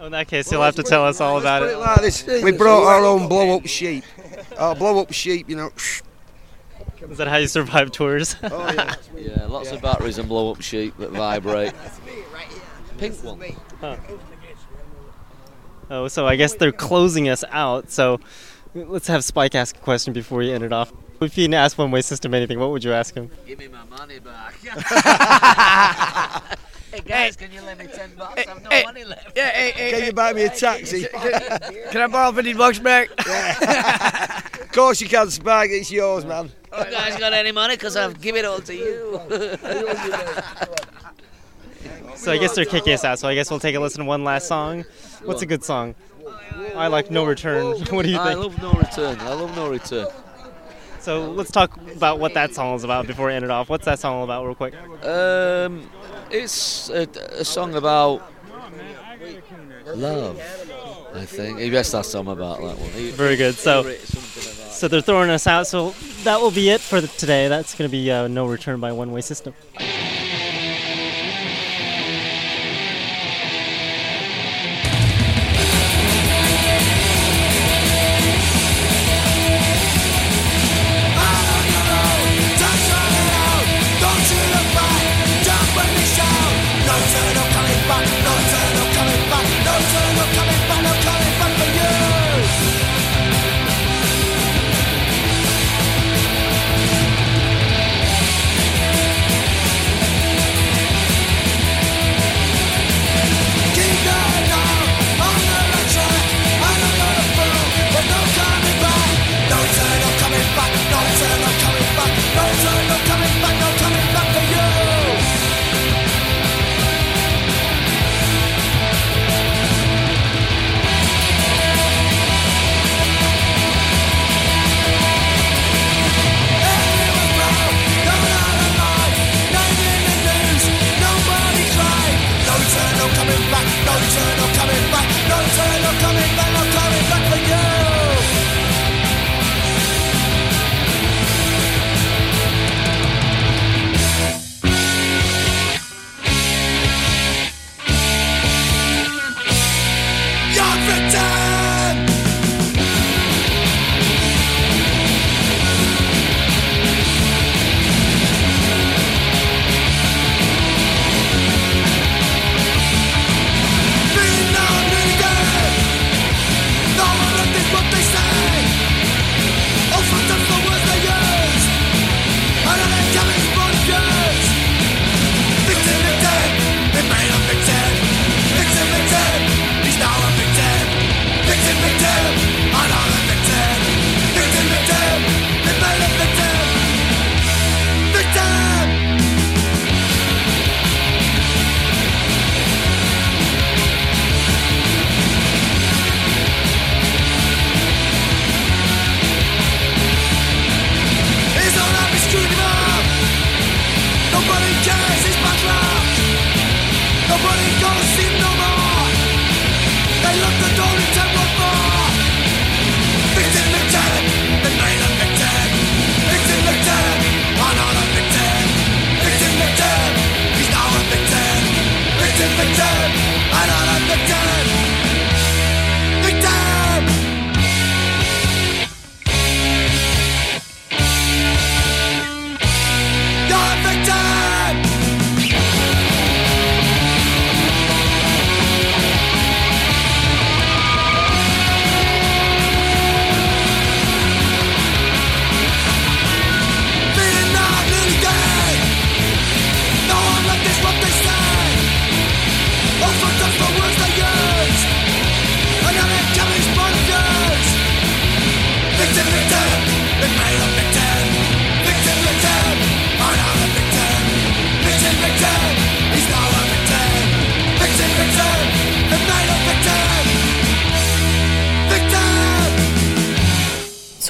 Oh, 0.00 0.06
in 0.06 0.12
that 0.12 0.26
case, 0.28 0.50
you'll 0.50 0.62
have 0.62 0.76
to 0.76 0.82
tell 0.82 1.04
us 1.04 1.20
all 1.20 1.38
about 1.38 1.62
it 1.62 1.70
it. 1.70 1.76
like 1.76 2.00
this: 2.00 2.26
we 2.42 2.52
brought 2.52 2.84
our 2.84 3.04
own 3.04 3.28
blow-up 3.28 3.66
sheep. 3.66 4.04
Our 4.58 4.74
blow-up 4.74 5.12
sheep, 5.12 5.48
you 5.48 5.56
know. 5.56 5.70
Is 7.10 7.18
that 7.18 7.28
how 7.28 7.36
you 7.36 7.46
survive 7.46 7.92
tours? 7.92 8.36
Oh 8.44 8.72
yeah. 8.72 8.94
Yeah, 9.16 9.46
lots 9.46 9.72
of 9.72 9.80
batteries 9.80 10.18
and 10.18 10.28
blow 10.28 10.52
up 10.52 10.60
sheep 10.60 10.96
that 10.98 11.10
vibrate. 11.10 11.72
Pink 12.98 13.14
one. 13.22 13.40
oh, 15.90 16.08
so 16.08 16.26
I 16.26 16.36
guess 16.36 16.54
they're 16.54 16.72
closing 16.72 17.28
us 17.28 17.44
out. 17.50 17.90
So 17.90 18.20
let's 18.74 19.06
have 19.08 19.24
Spike 19.24 19.54
ask 19.54 19.76
a 19.76 19.80
question 19.80 20.12
before 20.12 20.38
we 20.38 20.52
end 20.52 20.64
it 20.64 20.72
off. 20.72 20.92
If 21.20 21.38
you 21.38 21.44
didn't 21.44 21.54
ask 21.54 21.78
One 21.78 21.92
Way 21.92 22.02
System 22.02 22.34
anything, 22.34 22.58
what 22.58 22.70
would 22.70 22.82
you 22.82 22.92
ask 22.92 23.14
him? 23.14 23.30
Give 23.46 23.58
me 23.58 23.68
my 23.68 23.84
money 23.84 24.18
back. 24.18 24.54
hey 26.92 27.00
guys, 27.04 27.36
can 27.36 27.52
you 27.52 27.62
lend 27.62 27.78
me 27.78 27.86
10 27.86 28.16
bucks? 28.16 28.42
I've 28.46 28.62
no 28.62 28.70
money 28.84 29.04
left. 29.04 29.36
Yeah, 29.36 29.50
hey, 29.50 29.70
hey, 29.70 29.90
Can 29.92 30.04
you 30.06 30.12
buy 30.12 30.32
me 30.32 30.42
a 30.42 30.50
taxi? 30.50 31.04
can 31.04 32.02
I 32.02 32.06
borrow 32.08 32.32
50 32.32 32.54
bucks 32.54 32.80
back? 32.80 33.08
of 34.60 34.72
course 34.72 35.00
you 35.00 35.08
can, 35.08 35.30
Spike. 35.30 35.70
It's 35.70 35.92
yours, 35.92 36.24
man. 36.24 36.50
You 36.78 36.90
guys 36.90 37.18
got 37.18 37.32
any 37.32 37.52
money? 37.52 37.74
Because 37.76 37.96
I'll 37.96 38.12
give 38.12 38.36
it 38.36 38.44
all 38.44 38.60
to 38.60 38.74
you. 38.74 39.20
So 42.16 42.30
I 42.32 42.38
guess 42.38 42.54
they're 42.54 42.64
kicking 42.64 42.92
us 42.92 43.04
out. 43.04 43.18
So 43.18 43.28
I 43.28 43.34
guess 43.34 43.50
we'll 43.50 43.60
take 43.60 43.74
a 43.74 43.80
listen 43.80 44.00
to 44.00 44.06
one 44.06 44.24
last 44.24 44.46
song. 44.46 44.84
What's 45.24 45.42
a 45.42 45.46
good 45.46 45.64
song? 45.64 45.94
I 46.76 46.86
like 46.88 47.10
No 47.10 47.24
Return. 47.24 47.64
What 47.90 48.04
do 48.04 48.10
you 48.10 48.16
think? 48.16 48.18
I 48.18 48.34
love 48.34 48.60
no 48.62 48.72
return. 48.72 49.18
I 49.20 49.32
love 49.34 49.56
no 49.56 49.68
return. 49.70 50.06
So 51.00 51.30
let's 51.32 51.50
talk 51.50 51.76
about 51.96 52.20
what 52.20 52.34
that 52.34 52.54
song 52.54 52.76
is 52.76 52.84
about 52.84 53.06
before 53.08 53.26
we 53.26 53.34
end 53.34 53.44
it 53.44 53.50
off. 53.50 53.68
What's 53.68 53.84
that 53.86 53.98
song 53.98 54.14
all 54.18 54.24
about, 54.24 54.44
real 54.46 54.54
quick? 54.54 54.74
Um, 55.04 55.88
it's 56.30 56.88
a, 56.90 57.08
a 57.32 57.44
song 57.44 57.74
about 57.74 58.22
love. 59.96 60.38
I 61.14 61.24
think 61.24 61.58
he 61.58 61.70
best 61.70 61.94
ask 61.94 62.12
Tom 62.12 62.28
about 62.28 62.60
that 62.60 62.78
one. 62.78 62.88
Very 63.12 63.34
good. 63.36 63.56
So, 63.56 63.82
he 63.82 63.88
wrote 63.90 63.98
something 64.00 64.52
about- 64.62 64.71
so 64.82 64.88
they're 64.88 65.00
throwing 65.00 65.30
us 65.30 65.46
out. 65.46 65.68
So 65.68 65.90
that 66.24 66.40
will 66.40 66.50
be 66.50 66.70
it 66.70 66.80
for 66.80 67.00
today. 67.00 67.46
That's 67.46 67.72
going 67.76 67.88
to 67.88 67.92
be 67.92 68.10
uh, 68.10 68.26
No 68.26 68.46
Return 68.46 68.80
by 68.80 68.90
One 68.90 69.12
Way 69.12 69.20
System. 69.20 69.54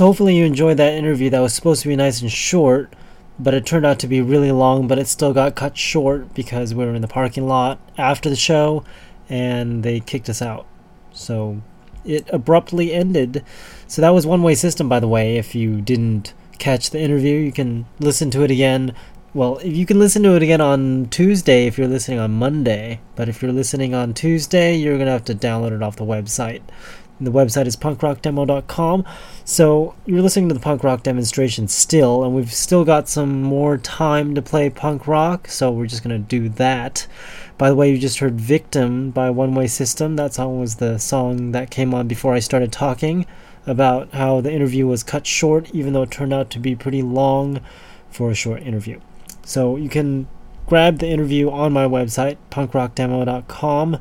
Hopefully 0.02 0.36
you 0.36 0.44
enjoyed 0.44 0.78
that 0.78 0.94
interview 0.94 1.30
that 1.30 1.38
was 1.38 1.54
supposed 1.54 1.80
to 1.80 1.86
be 1.86 1.94
nice 1.94 2.20
and 2.20 2.32
short, 2.32 2.92
but 3.38 3.54
it 3.54 3.64
turned 3.64 3.86
out 3.86 4.00
to 4.00 4.08
be 4.08 4.20
really 4.20 4.50
long, 4.50 4.88
but 4.88 4.98
it 4.98 5.06
still 5.06 5.32
got 5.32 5.54
cut 5.54 5.78
short 5.78 6.34
because 6.34 6.74
we 6.74 6.84
were 6.84 6.92
in 6.92 7.02
the 7.02 7.06
parking 7.06 7.46
lot 7.46 7.78
after 7.96 8.28
the 8.28 8.34
show 8.34 8.82
and 9.28 9.84
they 9.84 10.00
kicked 10.00 10.28
us 10.28 10.42
out. 10.42 10.66
So 11.12 11.62
it 12.04 12.28
abruptly 12.32 12.92
ended. 12.92 13.44
So 13.86 14.02
that 14.02 14.10
was 14.10 14.26
One 14.26 14.42
Way 14.42 14.56
System, 14.56 14.88
by 14.88 14.98
the 14.98 15.06
way. 15.06 15.36
If 15.36 15.54
you 15.54 15.80
didn't 15.80 16.34
catch 16.58 16.90
the 16.90 17.00
interview, 17.00 17.38
you 17.38 17.52
can 17.52 17.86
listen 18.00 18.28
to 18.32 18.42
it 18.42 18.50
again. 18.50 18.96
Well, 19.34 19.60
you 19.64 19.86
can 19.86 20.00
listen 20.00 20.24
to 20.24 20.34
it 20.34 20.42
again 20.42 20.60
on 20.60 21.06
Tuesday 21.10 21.68
if 21.68 21.78
you're 21.78 21.86
listening 21.86 22.18
on 22.18 22.32
Monday, 22.32 23.00
but 23.14 23.28
if 23.28 23.40
you're 23.40 23.52
listening 23.52 23.94
on 23.94 24.14
Tuesday, 24.14 24.74
you're 24.74 24.96
going 24.96 25.06
to 25.06 25.12
have 25.12 25.24
to 25.26 25.34
download 25.34 25.70
it 25.70 25.82
off 25.82 25.94
the 25.94 26.04
website. 26.04 26.62
The 27.24 27.32
website 27.32 27.66
is 27.66 27.76
punkrockdemo.com. 27.76 29.04
So 29.44 29.94
you're 30.06 30.22
listening 30.22 30.48
to 30.48 30.54
the 30.54 30.60
punk 30.60 30.82
rock 30.82 31.02
demonstration 31.02 31.68
still, 31.68 32.24
and 32.24 32.34
we've 32.34 32.52
still 32.52 32.84
got 32.84 33.08
some 33.08 33.42
more 33.42 33.78
time 33.78 34.34
to 34.34 34.42
play 34.42 34.70
punk 34.70 35.06
rock, 35.06 35.48
so 35.48 35.70
we're 35.70 35.86
just 35.86 36.02
going 36.02 36.16
to 36.16 36.28
do 36.28 36.48
that. 36.48 37.06
By 37.58 37.68
the 37.68 37.76
way, 37.76 37.90
you 37.90 37.98
just 37.98 38.18
heard 38.18 38.40
Victim 38.40 39.10
by 39.10 39.30
One 39.30 39.54
Way 39.54 39.66
System. 39.68 40.16
That 40.16 40.34
song 40.34 40.58
was 40.58 40.76
the 40.76 40.98
song 40.98 41.52
that 41.52 41.70
came 41.70 41.94
on 41.94 42.08
before 42.08 42.34
I 42.34 42.40
started 42.40 42.72
talking 42.72 43.26
about 43.66 44.12
how 44.12 44.40
the 44.40 44.52
interview 44.52 44.86
was 44.86 45.02
cut 45.02 45.26
short, 45.26 45.70
even 45.72 45.92
though 45.92 46.02
it 46.02 46.10
turned 46.10 46.32
out 46.32 46.50
to 46.50 46.58
be 46.58 46.74
pretty 46.74 47.02
long 47.02 47.60
for 48.10 48.30
a 48.30 48.34
short 48.34 48.62
interview. 48.62 49.00
So 49.44 49.76
you 49.76 49.88
can 49.88 50.26
grab 50.66 50.98
the 50.98 51.08
interview 51.08 51.50
on 51.50 51.72
my 51.72 51.86
website, 51.86 52.36
punkrockdemo.com. 52.50 53.98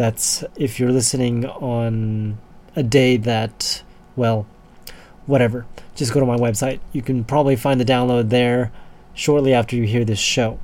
That's 0.00 0.42
if 0.56 0.80
you're 0.80 0.92
listening 0.92 1.44
on 1.44 2.38
a 2.74 2.82
day 2.82 3.18
that, 3.18 3.82
well, 4.16 4.46
whatever. 5.26 5.66
Just 5.94 6.14
go 6.14 6.20
to 6.20 6.24
my 6.24 6.38
website. 6.38 6.80
You 6.94 7.02
can 7.02 7.22
probably 7.22 7.54
find 7.54 7.78
the 7.78 7.84
download 7.84 8.30
there 8.30 8.72
shortly 9.12 9.52
after 9.52 9.76
you 9.76 9.82
hear 9.82 10.06
this 10.06 10.18
show. 10.18 10.58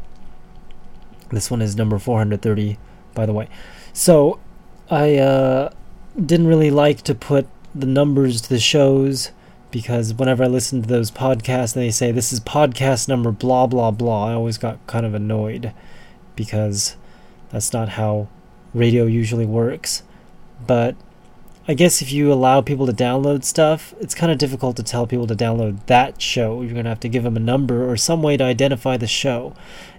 This 1.28 1.50
one 1.50 1.60
is 1.60 1.76
number 1.76 1.98
430, 1.98 2.78
by 3.12 3.26
the 3.26 3.34
way. 3.34 3.50
So, 3.92 4.40
I 4.90 5.16
uh, 5.16 5.70
didn't 6.18 6.46
really 6.46 6.70
like 6.70 7.02
to 7.02 7.14
put 7.14 7.46
the 7.74 7.84
numbers 7.84 8.40
to 8.40 8.48
the 8.48 8.58
shows 8.58 9.32
because 9.70 10.14
whenever 10.14 10.44
I 10.44 10.46
listen 10.46 10.80
to 10.80 10.88
those 10.88 11.10
podcasts 11.10 11.76
and 11.76 11.84
they 11.84 11.90
say 11.90 12.10
this 12.10 12.32
is 12.32 12.40
podcast 12.40 13.06
number 13.06 13.32
blah 13.32 13.66
blah 13.66 13.90
blah, 13.90 14.30
I 14.30 14.32
always 14.32 14.56
got 14.56 14.78
kind 14.86 15.04
of 15.04 15.12
annoyed 15.12 15.74
because 16.36 16.96
that's 17.50 17.74
not 17.74 17.90
how 17.90 18.28
radio 18.76 19.06
usually 19.06 19.46
works. 19.46 20.02
But 20.66 20.96
I 21.68 21.74
guess 21.74 22.00
if 22.00 22.12
you 22.12 22.32
allow 22.32 22.60
people 22.60 22.86
to 22.86 22.92
download 22.92 23.42
stuff, 23.42 23.92
it's 23.98 24.14
kind 24.14 24.30
of 24.30 24.38
difficult 24.38 24.76
to 24.76 24.84
tell 24.84 25.06
people 25.06 25.26
to 25.26 25.34
download 25.34 25.84
that 25.86 26.22
show. 26.22 26.62
You're 26.62 26.74
going 26.74 26.84
to 26.84 26.90
have 26.90 27.00
to 27.00 27.08
give 27.08 27.24
them 27.24 27.36
a 27.36 27.40
number 27.40 27.90
or 27.90 27.96
some 27.96 28.22
way 28.22 28.36
to 28.36 28.44
identify 28.44 28.96
the 28.96 29.08
show. 29.08 29.52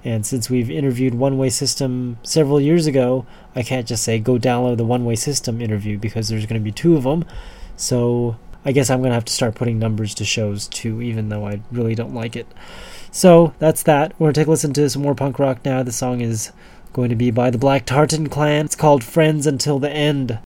And 0.03 0.25
since 0.25 0.49
we've 0.49 0.69
interviewed 0.69 1.15
One 1.15 1.37
Way 1.37 1.49
System 1.49 2.19
several 2.23 2.61
years 2.61 2.87
ago, 2.87 3.25
I 3.53 3.63
can't 3.63 3.85
just 3.85 4.03
say 4.03 4.17
go 4.19 4.37
download 4.37 4.77
the 4.77 4.85
One 4.85 5.03
Way 5.03 5.15
System 5.15 5.61
interview 5.61 5.97
because 5.97 6.29
there's 6.29 6.45
going 6.45 6.61
to 6.61 6.63
be 6.63 6.71
two 6.71 6.95
of 6.95 7.03
them. 7.03 7.25
So 7.75 8.37
I 8.63 8.71
guess 8.71 8.89
I'm 8.89 8.99
going 8.99 9.09
to 9.11 9.15
have 9.15 9.25
to 9.25 9.33
start 9.33 9.55
putting 9.55 9.77
numbers 9.77 10.15
to 10.15 10.25
shows 10.25 10.67
too, 10.69 11.01
even 11.01 11.27
though 11.27 11.45
I 11.45 11.61
really 11.71 11.95
don't 11.95 12.13
like 12.13 12.37
it. 12.37 12.47
So 13.11 13.53
that's 13.59 13.83
that. 13.83 14.13
We're 14.19 14.27
going 14.27 14.33
to 14.35 14.39
take 14.41 14.47
a 14.47 14.51
listen 14.51 14.73
to 14.73 14.89
some 14.89 15.01
more 15.01 15.15
punk 15.15 15.37
rock 15.37 15.65
now. 15.65 15.83
The 15.83 15.91
song 15.91 16.21
is 16.21 16.51
going 16.93 17.09
to 17.09 17.15
be 17.15 17.31
by 17.31 17.49
the 17.49 17.57
Black 17.57 17.85
Tartan 17.85 18.29
Clan. 18.29 18.65
It's 18.65 18.75
called 18.75 19.03
Friends 19.03 19.45
Until 19.45 19.79
the 19.79 19.89
End. 19.89 20.39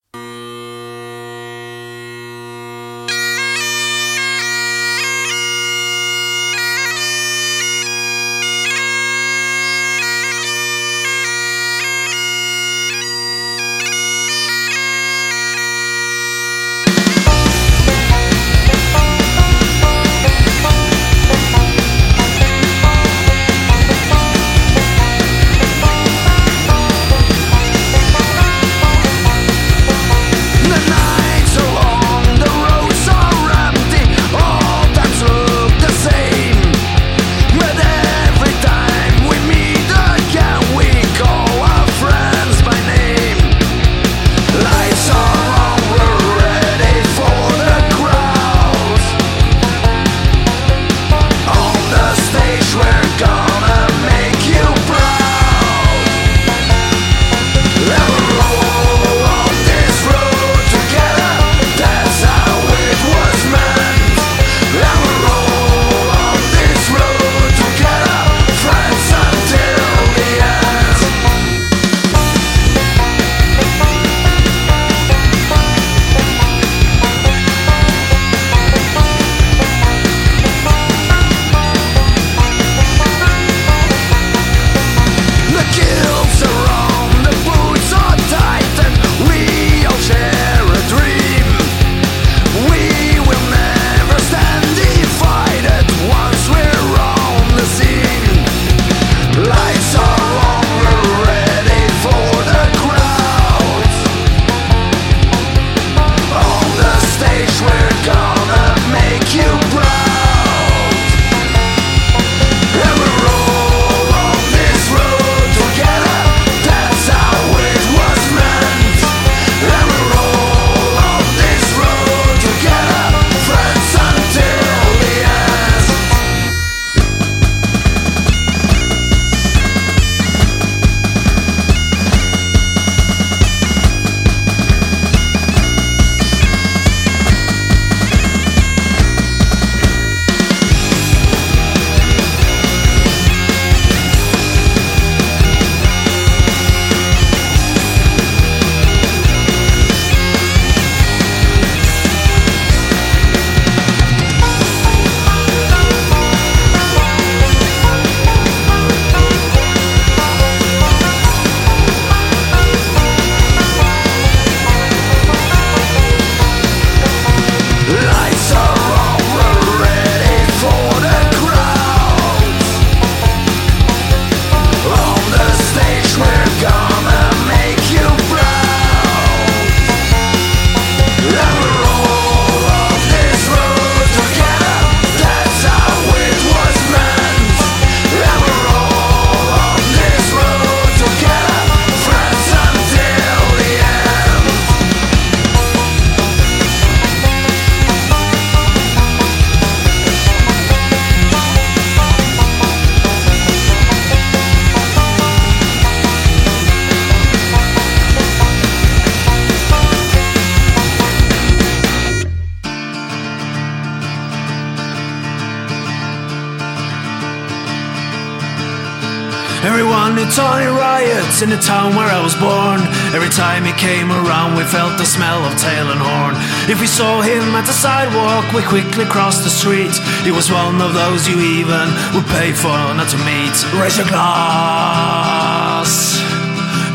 In 221.41 221.49
the 221.49 221.57
town 221.57 221.95
where 221.95 222.07
I 222.07 222.21
was 222.21 222.35
born. 222.35 222.81
Every 223.17 223.29
time 223.29 223.65
he 223.65 223.73
came 223.73 224.11
around, 224.11 224.55
we 224.55 224.63
felt 224.63 224.97
the 224.97 225.05
smell 225.05 225.43
of 225.45 225.57
tail 225.57 225.89
and 225.89 225.99
horn. 225.99 226.35
If 226.69 226.79
we 226.79 226.85
saw 226.85 227.21
him 227.21 227.55
at 227.57 227.65
the 227.65 227.73
sidewalk, 227.73 228.45
we 228.53 228.61
quickly 228.61 229.05
crossed 229.05 229.43
the 229.43 229.49
street. 229.49 229.95
He 230.21 230.31
was 230.31 230.51
one 230.51 230.81
of 230.81 230.93
those 230.93 231.27
you 231.27 231.39
even 231.39 231.89
would 232.13 232.27
pay 232.29 232.53
for 232.53 232.77
not 232.93 233.09
to 233.09 233.17
meet. 233.25 233.55
Raise 233.81 233.97
your 233.97 234.07
glass 234.07 235.91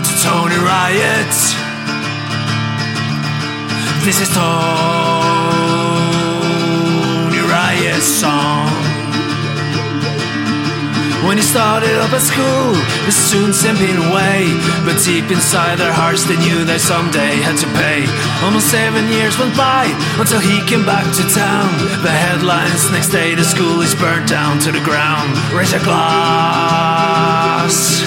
to 0.06 0.12
Tony 0.22 0.58
Riot. 0.62 1.34
This 4.06 4.20
is 4.20 4.30
Tony 4.30 5.05
When 11.36 11.44
he 11.44 11.52
started 11.52 11.92
up 12.00 12.16
at 12.16 12.24
school, 12.24 12.72
it 13.04 13.12
soon 13.12 13.52
sent 13.52 13.76
him 13.76 14.00
away. 14.08 14.48
But 14.88 14.96
deep 15.04 15.28
inside 15.30 15.76
their 15.76 15.92
hearts, 15.92 16.24
they 16.24 16.40
knew 16.40 16.64
they 16.64 16.78
someday 16.78 17.36
had 17.44 17.60
to 17.60 17.68
pay. 17.76 18.08
Almost 18.40 18.72
seven 18.72 19.04
years 19.12 19.36
went 19.36 19.52
by 19.52 19.84
until 20.16 20.40
he 20.40 20.64
came 20.64 20.88
back 20.88 21.04
to 21.04 21.22
town. 21.28 21.68
The 22.00 22.08
headlines 22.08 22.88
next 22.88 23.12
day, 23.12 23.34
the 23.34 23.44
school 23.44 23.82
is 23.84 23.94
burnt 24.00 24.26
down 24.26 24.60
to 24.64 24.72
the 24.72 24.80
ground. 24.80 25.36
Raise 25.52 25.76
a 25.76 25.78
glass 25.84 28.00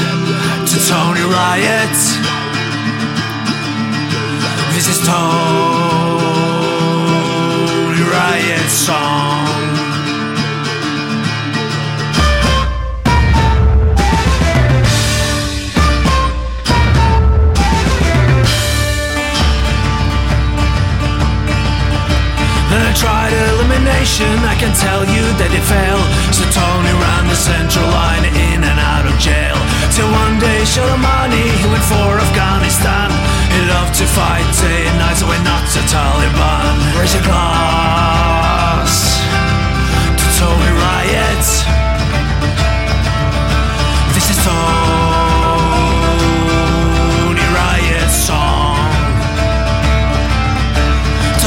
to 0.65 0.81
Tony 0.89 1.21
Riot. 1.21 1.97
This 4.73 4.89
is 4.89 4.97
Tony 5.05 5.21
Riot's 8.09 8.73
song. 8.73 9.68
Then 22.69 22.85
I 22.85 22.93
tried 22.93 23.33
elimination, 23.33 24.29
I 24.45 24.53
can 24.53 24.69
tell 24.77 25.01
you 25.01 25.25
that 25.41 25.49
it 25.49 25.65
failed. 25.65 26.05
So 26.29 26.45
Tony 26.53 26.93
ran 26.93 27.25
the 27.25 27.33
central 27.33 27.89
line 27.89 28.29
in 28.29 28.61
and 28.61 28.77
out 28.77 29.09
of 29.09 29.17
jail. 29.17 29.57
Till 29.89 30.05
one 30.05 30.37
day 30.37 30.61
Shalamani, 30.69 31.49
he 31.49 31.65
went 31.65 31.81
for 31.89 32.21
Afghanistan. 32.21 33.09
He 33.49 33.65
loved 33.73 33.97
to 33.97 34.05
fight 34.05 34.45
day 34.61 34.85
and 34.85 34.97
night, 35.01 35.17
so 35.17 35.25
why 35.25 35.41
not 35.41 35.65
to 35.73 35.81
Taliban? 35.89 36.77
Raise 36.93 37.17
a 37.17 37.23
glass 37.25 39.17
to 40.13 40.25
Tony 40.37 40.69
Riot. 40.77 41.45
This 44.13 44.29
is 44.29 44.37
Tony 44.45 45.08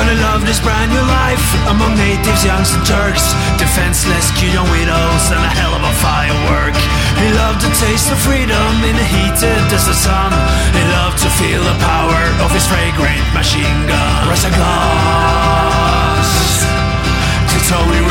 Tony 0.03 0.19
loved 0.19 0.49
his 0.51 0.59
brand 0.59 0.91
new 0.91 1.05
life 1.15 1.47
among 1.71 1.95
natives, 1.95 2.43
youngs, 2.43 2.75
and 2.75 2.83
Turks. 2.83 3.23
Defenseless, 3.55 4.35
cute 4.35 4.51
young 4.51 4.67
widows, 4.75 5.25
and 5.31 5.39
a 5.39 5.53
hell 5.55 5.71
of 5.79 5.83
a 5.87 5.95
firework. 6.03 6.75
He 7.23 7.31
loved 7.39 7.63
the 7.63 7.71
taste 7.79 8.11
of 8.11 8.19
freedom 8.19 8.83
in 8.83 8.99
the 8.99 9.07
heated 9.07 9.63
desert 9.71 9.95
sun. 9.95 10.35
He 10.75 10.83
loved 10.99 11.23
to 11.23 11.31
feel 11.39 11.63
the 11.63 11.79
power 11.87 12.19
of 12.43 12.51
his 12.51 12.67
fragrant 12.67 13.23
machine 13.31 13.87
gun. 13.87 14.27
Raise 14.27 14.43
a 14.43 14.51
glass 14.51 16.27
to 17.47 17.59
Tony 17.71 18.03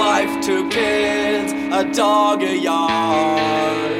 Life, 0.00 0.40
two 0.40 0.66
kids, 0.70 1.52
a 1.52 1.84
dog, 1.92 2.42
a 2.42 2.56
yard, 2.56 3.92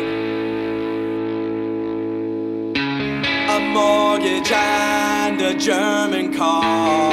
a 3.54 3.60
mortgage, 3.74 4.50
and 4.50 5.42
a 5.42 5.54
German 5.54 6.34
car. 6.34 7.12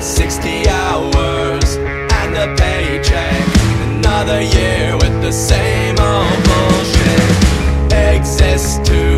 60 0.00 0.68
hours 0.68 1.76
and 2.20 2.36
a 2.36 2.54
paycheck. 2.56 3.44
Another 3.98 4.40
year 4.40 4.96
with 4.98 5.20
the 5.20 5.32
same 5.32 5.98
old 5.98 6.44
bullshit. 6.46 7.32
Exists 8.14 8.78
to 8.88 9.17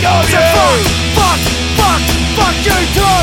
yours 0.00 0.32
yeah. 0.32 0.48
fuck, 0.56 0.80
fuck, 1.12 1.40
fuck, 1.76 2.00
fuck 2.36 2.56
you 2.64 2.78
too. 2.96 3.20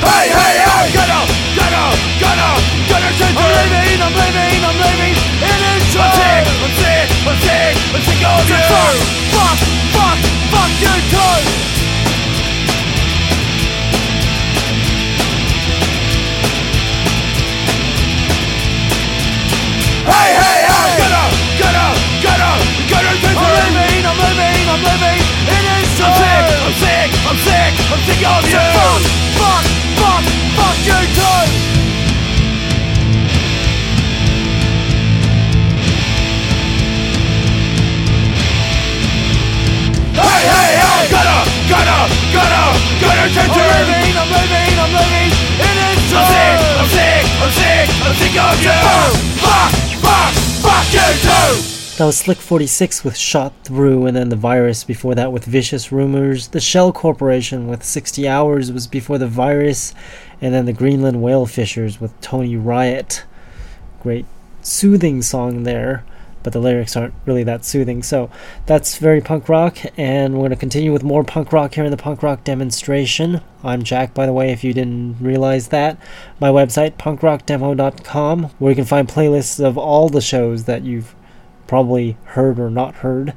Hey, 0.00 0.32
hey, 0.32 0.56
hey! 0.64 0.84
Gonna, 0.96 1.20
gonna, 1.52 1.84
gonna, 2.16 2.50
gonna 2.88 3.10
change 3.12 3.36
I'm 3.36 3.52
leaving, 3.60 4.00
I'm 4.00 4.14
leaving, 4.16 4.60
I'm 4.64 4.76
leaving. 4.80 5.14
It 5.44 5.60
is 5.76 5.92
true. 5.92 6.00
I'm 6.00 6.16
sick, 6.16 6.44
I'm 6.64 6.72
sick, 6.80 7.06
I'm 7.28 7.36
sick, 7.44 7.74
I'm 7.92 8.02
sick 8.02 8.22
of 8.24 8.48
you. 8.48 8.56
Fuck. 8.72 9.27
yourself 28.18 28.50
yeah. 28.50 28.98
Fuck, 29.38 29.62
fuck, 29.62 29.62
fuck, 29.98 30.22
fuck 30.58 30.76
you 30.82 31.00
too 31.14 31.42
Hey, 40.18 40.42
hey, 40.50 40.70
hey 40.82 41.02
Gotta, 41.14 41.38
gotta, 41.70 41.98
gotta, 42.34 42.62
gotta 42.98 43.24
change 43.30 43.54
I'm 43.54 43.86
leaving, 43.86 44.16
I'm 44.18 44.30
leaving, 44.34 44.74
I'm 44.82 44.90
leaving 44.98 45.30
It 45.62 45.76
is 45.78 46.10
time 46.10 46.58
I'm 46.74 46.88
sick, 46.90 47.22
I'm 47.38 47.50
sick, 47.54 47.54
I'm 47.54 47.54
sick, 47.54 47.86
I'm 48.02 48.14
sick 48.18 48.34
of 48.34 48.58
you 48.58 48.74
Fuck, 48.82 49.14
fuck, 49.46 49.70
fuck, 50.02 50.32
fuck 50.66 50.86
you 50.90 51.06
too 51.22 51.77
that 51.98 52.04
was 52.04 52.16
Slick 52.16 52.38
46 52.38 53.02
with 53.02 53.16
Shot 53.16 53.52
Through, 53.64 54.06
and 54.06 54.16
then 54.16 54.28
The 54.28 54.36
Virus 54.36 54.84
before 54.84 55.16
that 55.16 55.32
with 55.32 55.44
Vicious 55.44 55.90
Rumors. 55.90 56.46
The 56.46 56.60
Shell 56.60 56.92
Corporation 56.92 57.66
with 57.66 57.82
60 57.82 58.28
Hours 58.28 58.70
was 58.70 58.86
before 58.86 59.18
The 59.18 59.26
Virus, 59.26 59.96
and 60.40 60.54
then 60.54 60.66
the 60.66 60.72
Greenland 60.72 61.20
Whale 61.20 61.44
Fishers 61.44 62.00
with 62.00 62.20
Tony 62.20 62.54
Riot. 62.54 63.24
Great 64.00 64.26
soothing 64.62 65.22
song 65.22 65.64
there, 65.64 66.04
but 66.44 66.52
the 66.52 66.60
lyrics 66.60 66.96
aren't 66.96 67.14
really 67.26 67.42
that 67.42 67.64
soothing. 67.64 68.04
So 68.04 68.30
that's 68.64 68.98
very 68.98 69.20
punk 69.20 69.48
rock, 69.48 69.78
and 69.96 70.34
we're 70.34 70.42
going 70.42 70.50
to 70.50 70.56
continue 70.56 70.92
with 70.92 71.02
more 71.02 71.24
punk 71.24 71.52
rock 71.52 71.74
here 71.74 71.84
in 71.84 71.90
the 71.90 71.96
punk 71.96 72.22
rock 72.22 72.44
demonstration. 72.44 73.40
I'm 73.64 73.82
Jack, 73.82 74.14
by 74.14 74.24
the 74.24 74.32
way, 74.32 74.52
if 74.52 74.62
you 74.62 74.72
didn't 74.72 75.16
realize 75.20 75.66
that. 75.70 75.98
My 76.38 76.50
website, 76.50 76.92
punkrockdemo.com, 76.92 78.44
where 78.60 78.70
you 78.70 78.76
can 78.76 78.84
find 78.84 79.08
playlists 79.08 79.58
of 79.58 79.76
all 79.76 80.08
the 80.08 80.20
shows 80.20 80.62
that 80.66 80.84
you've 80.84 81.16
probably 81.68 82.16
heard 82.24 82.58
or 82.58 82.70
not 82.70 82.96
heard 82.96 83.34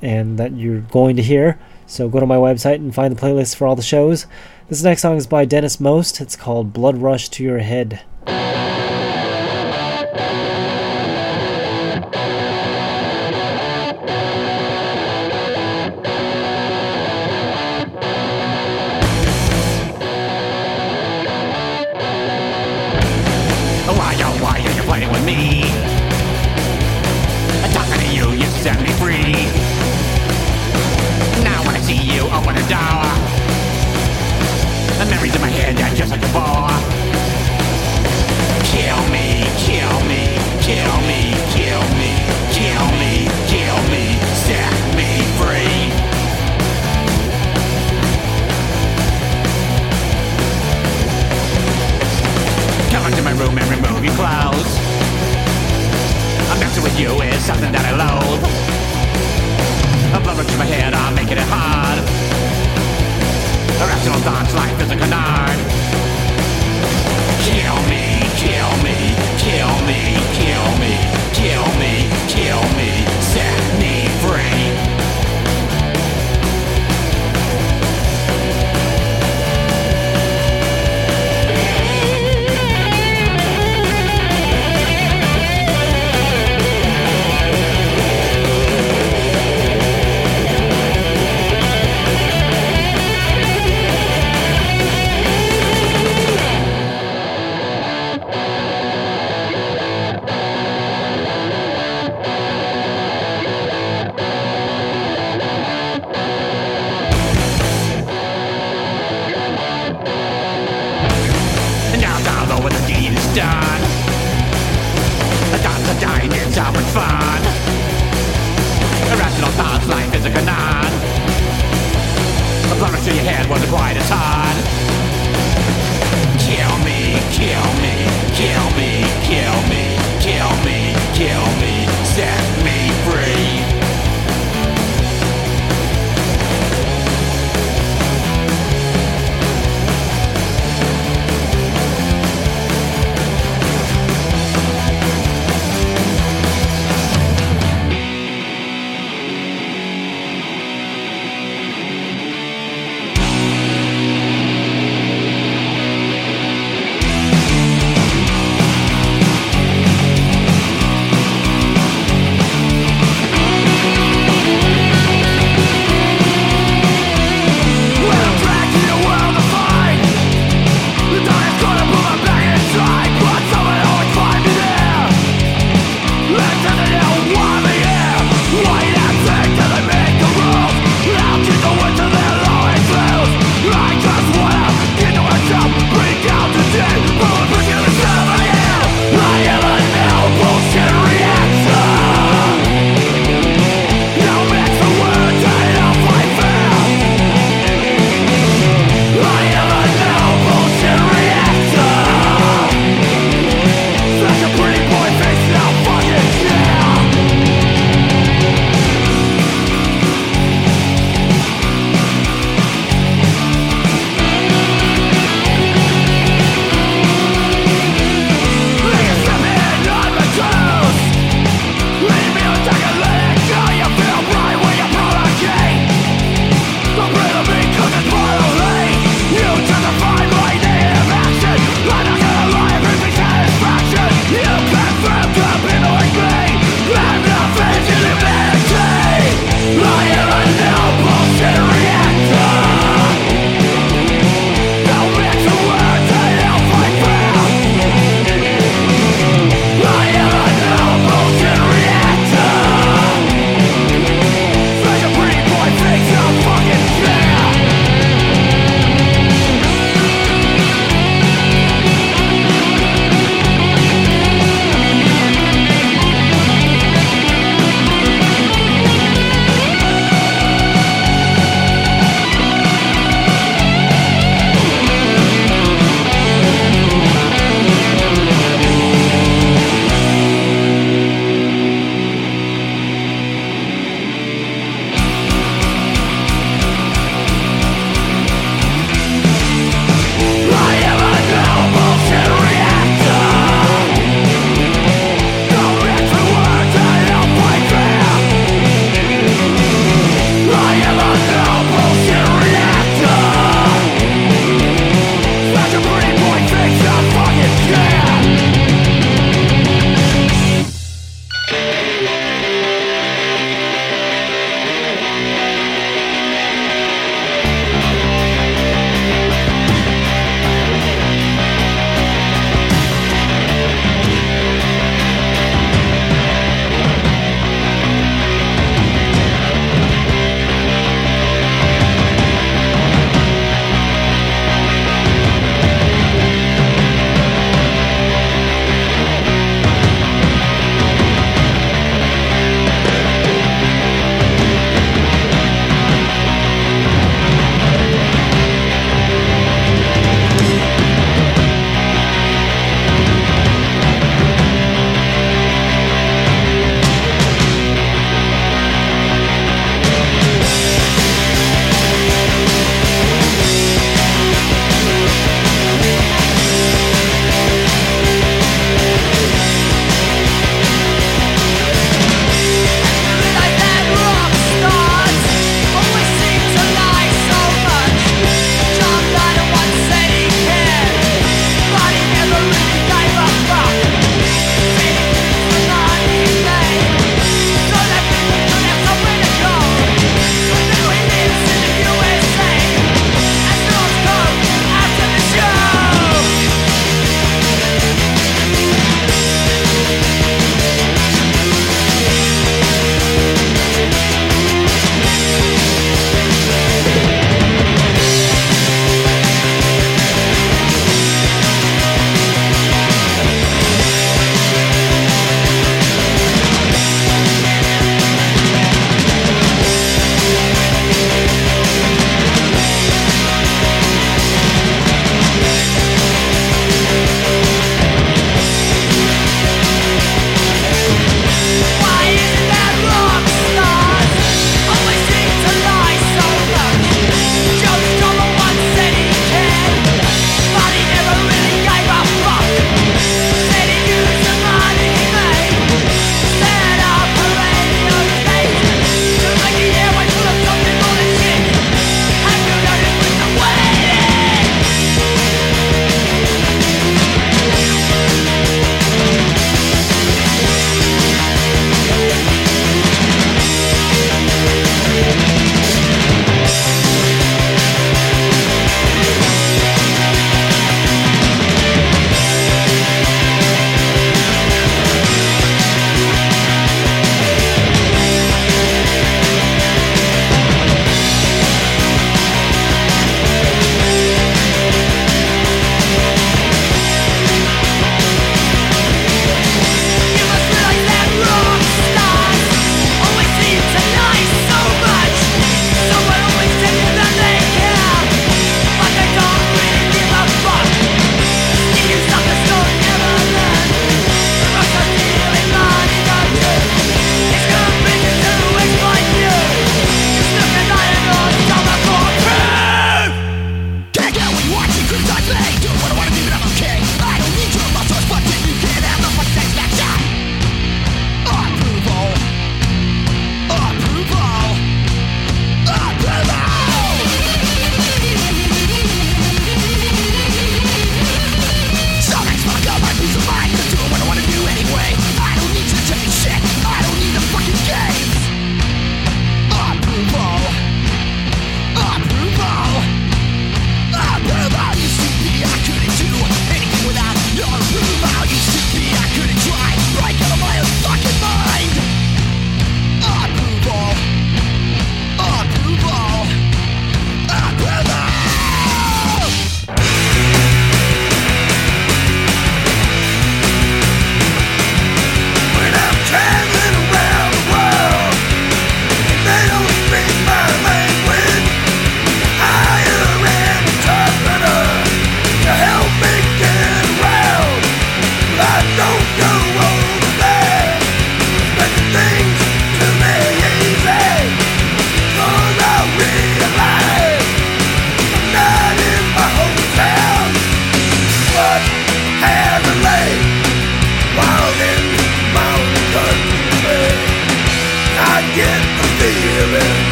and 0.00 0.38
that 0.38 0.56
you're 0.56 0.80
going 0.80 1.16
to 1.16 1.22
hear. 1.22 1.58
So 1.86 2.08
go 2.08 2.20
to 2.20 2.26
my 2.26 2.36
website 2.36 2.76
and 2.76 2.94
find 2.94 3.14
the 3.14 3.20
playlist 3.20 3.56
for 3.56 3.66
all 3.66 3.76
the 3.76 3.82
shows. 3.82 4.26
This 4.68 4.82
next 4.82 5.02
song 5.02 5.16
is 5.16 5.26
by 5.26 5.44
Dennis 5.44 5.78
Most. 5.78 6.20
It's 6.20 6.36
called 6.36 6.72
Blood 6.72 6.96
Rush 6.96 7.28
to 7.30 7.44
Your 7.44 7.58
Head. 7.58 8.00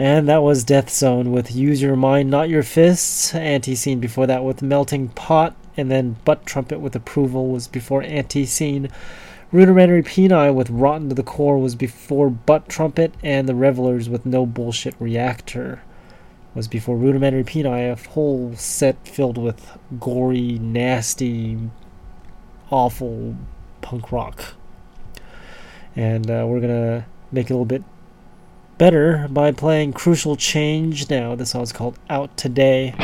And 0.00 0.26
that 0.30 0.42
was 0.42 0.64
Death 0.64 0.88
Zone 0.88 1.30
with 1.30 1.54
Use 1.54 1.82
Your 1.82 1.94
Mind, 1.94 2.30
Not 2.30 2.48
Your 2.48 2.62
Fists. 2.62 3.34
Anti 3.34 3.74
Scene 3.74 4.00
before 4.00 4.26
that 4.28 4.42
with 4.42 4.62
Melting 4.62 5.08
Pot. 5.08 5.54
And 5.76 5.90
then 5.90 6.16
Butt 6.24 6.46
Trumpet 6.46 6.80
with 6.80 6.96
Approval 6.96 7.48
was 7.50 7.68
before 7.68 8.02
Anti 8.02 8.46
Scene. 8.46 8.88
Rudimentary 9.52 10.02
Peni 10.02 10.54
with 10.54 10.70
Rotten 10.70 11.10
to 11.10 11.14
the 11.14 11.22
Core 11.22 11.58
was 11.58 11.74
before 11.74 12.30
Butt 12.30 12.66
Trumpet. 12.66 13.12
And 13.22 13.46
The 13.46 13.54
Revelers 13.54 14.08
with 14.08 14.24
No 14.24 14.46
Bullshit 14.46 14.94
Reactor 14.98 15.82
was 16.54 16.66
before 16.66 16.96
Rudimentary 16.96 17.44
Peni, 17.44 17.92
a 17.92 18.08
whole 18.08 18.56
set 18.56 19.06
filled 19.06 19.36
with 19.36 19.76
gory, 19.98 20.58
nasty, 20.58 21.58
awful 22.70 23.36
punk 23.82 24.10
rock. 24.10 24.54
And 25.94 26.30
uh, 26.30 26.46
we're 26.48 26.60
gonna 26.60 27.04
make 27.30 27.50
it 27.50 27.52
a 27.52 27.54
little 27.54 27.66
bit 27.66 27.84
better 28.80 29.28
by 29.28 29.52
playing 29.52 29.92
Crucial 29.92 30.36
Change 30.36 31.10
now. 31.10 31.34
This 31.34 31.50
song 31.50 31.60
is 31.60 31.70
called 31.70 31.98
Out 32.08 32.34
Today. 32.38 32.94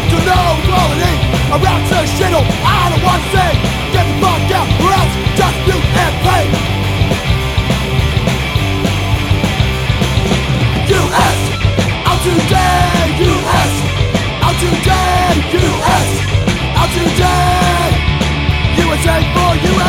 Got 0.00 0.08
to 0.10 0.18
know 0.24 0.46
equality. 0.62 1.14
Around 1.50 1.82
to 1.90 1.98
shittle, 2.16 2.46
I 2.64 2.88
don't 2.90 3.04
want 3.04 3.22
to 3.22 3.28
say. 3.34 3.50
Get 3.92 4.04
the 4.08 4.14
fuck 4.22 4.50
out, 4.56 4.68
or 4.80 4.90
else 4.96 5.14
just 5.36 5.58
mute 5.66 5.88
and 6.04 6.14
pay. 6.24 6.44
U.S. 11.00 11.38
Out 12.08 12.20
today, 12.22 13.04
U.S. 13.28 13.72
Out 14.46 14.56
today, 14.64 15.32
U.S. 15.58 16.08
Out 16.80 16.90
today, 16.96 17.88
USA 18.80 19.16
for 19.34 19.52
USA. 19.66 19.79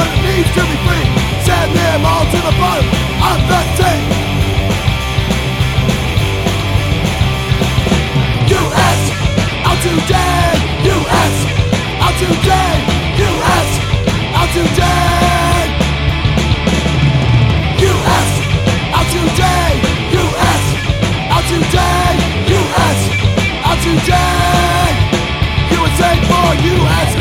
What 0.00 0.08
it 0.08 0.20
means 0.24 0.48
to 0.56 0.62
be 0.64 0.76
free 0.86 1.06
Send 1.44 1.76
them 1.76 2.00
all 2.08 2.24
to 2.32 2.38
the 2.48 2.54
bottom 2.56 2.88
of 3.20 3.38
the 3.50 3.60
sea 3.76 4.00
U.S. 8.56 9.00
Out 9.68 9.80
today 9.84 10.56
U.S. 10.94 11.36
Out 12.04 12.16
today 12.22 12.74
U.S. 13.28 13.68
Out 14.40 14.50
today 14.56 15.60
U.S. 17.88 18.30
Out 18.96 19.08
today 19.14 19.70
U.S. 20.22 20.64
Out 21.36 21.44
today 21.52 22.12
U.S. 22.56 23.00
Out 23.68 23.78
today 23.84 24.88
USA 25.76 26.12
for 26.28 26.48
USA 26.64 27.19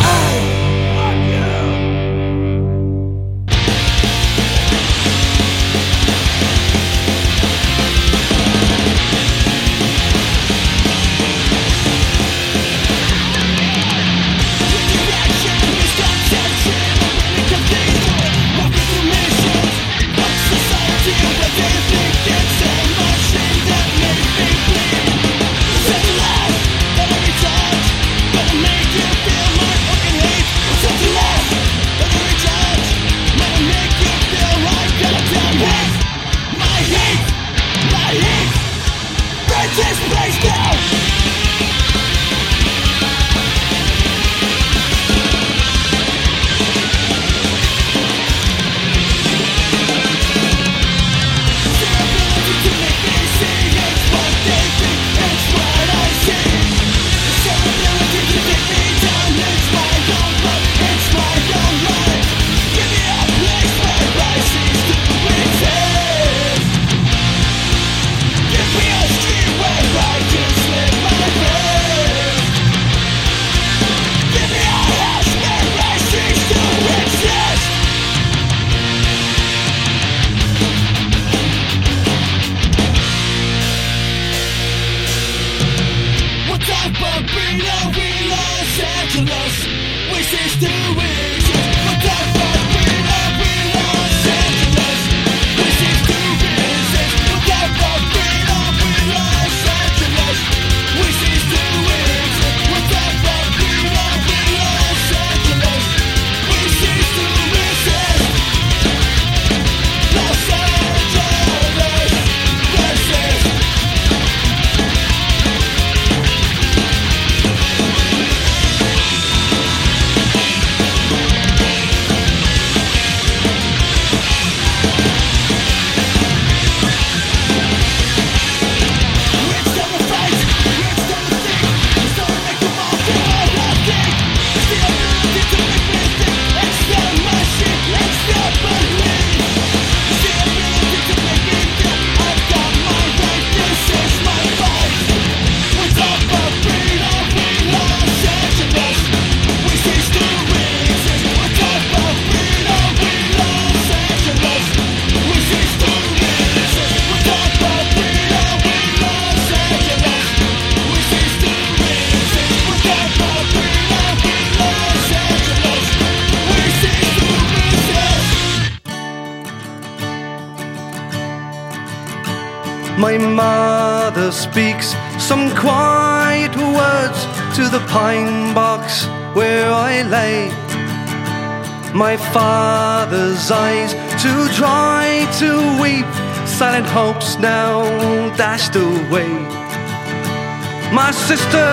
My 191.09 191.15
sister 191.15 191.69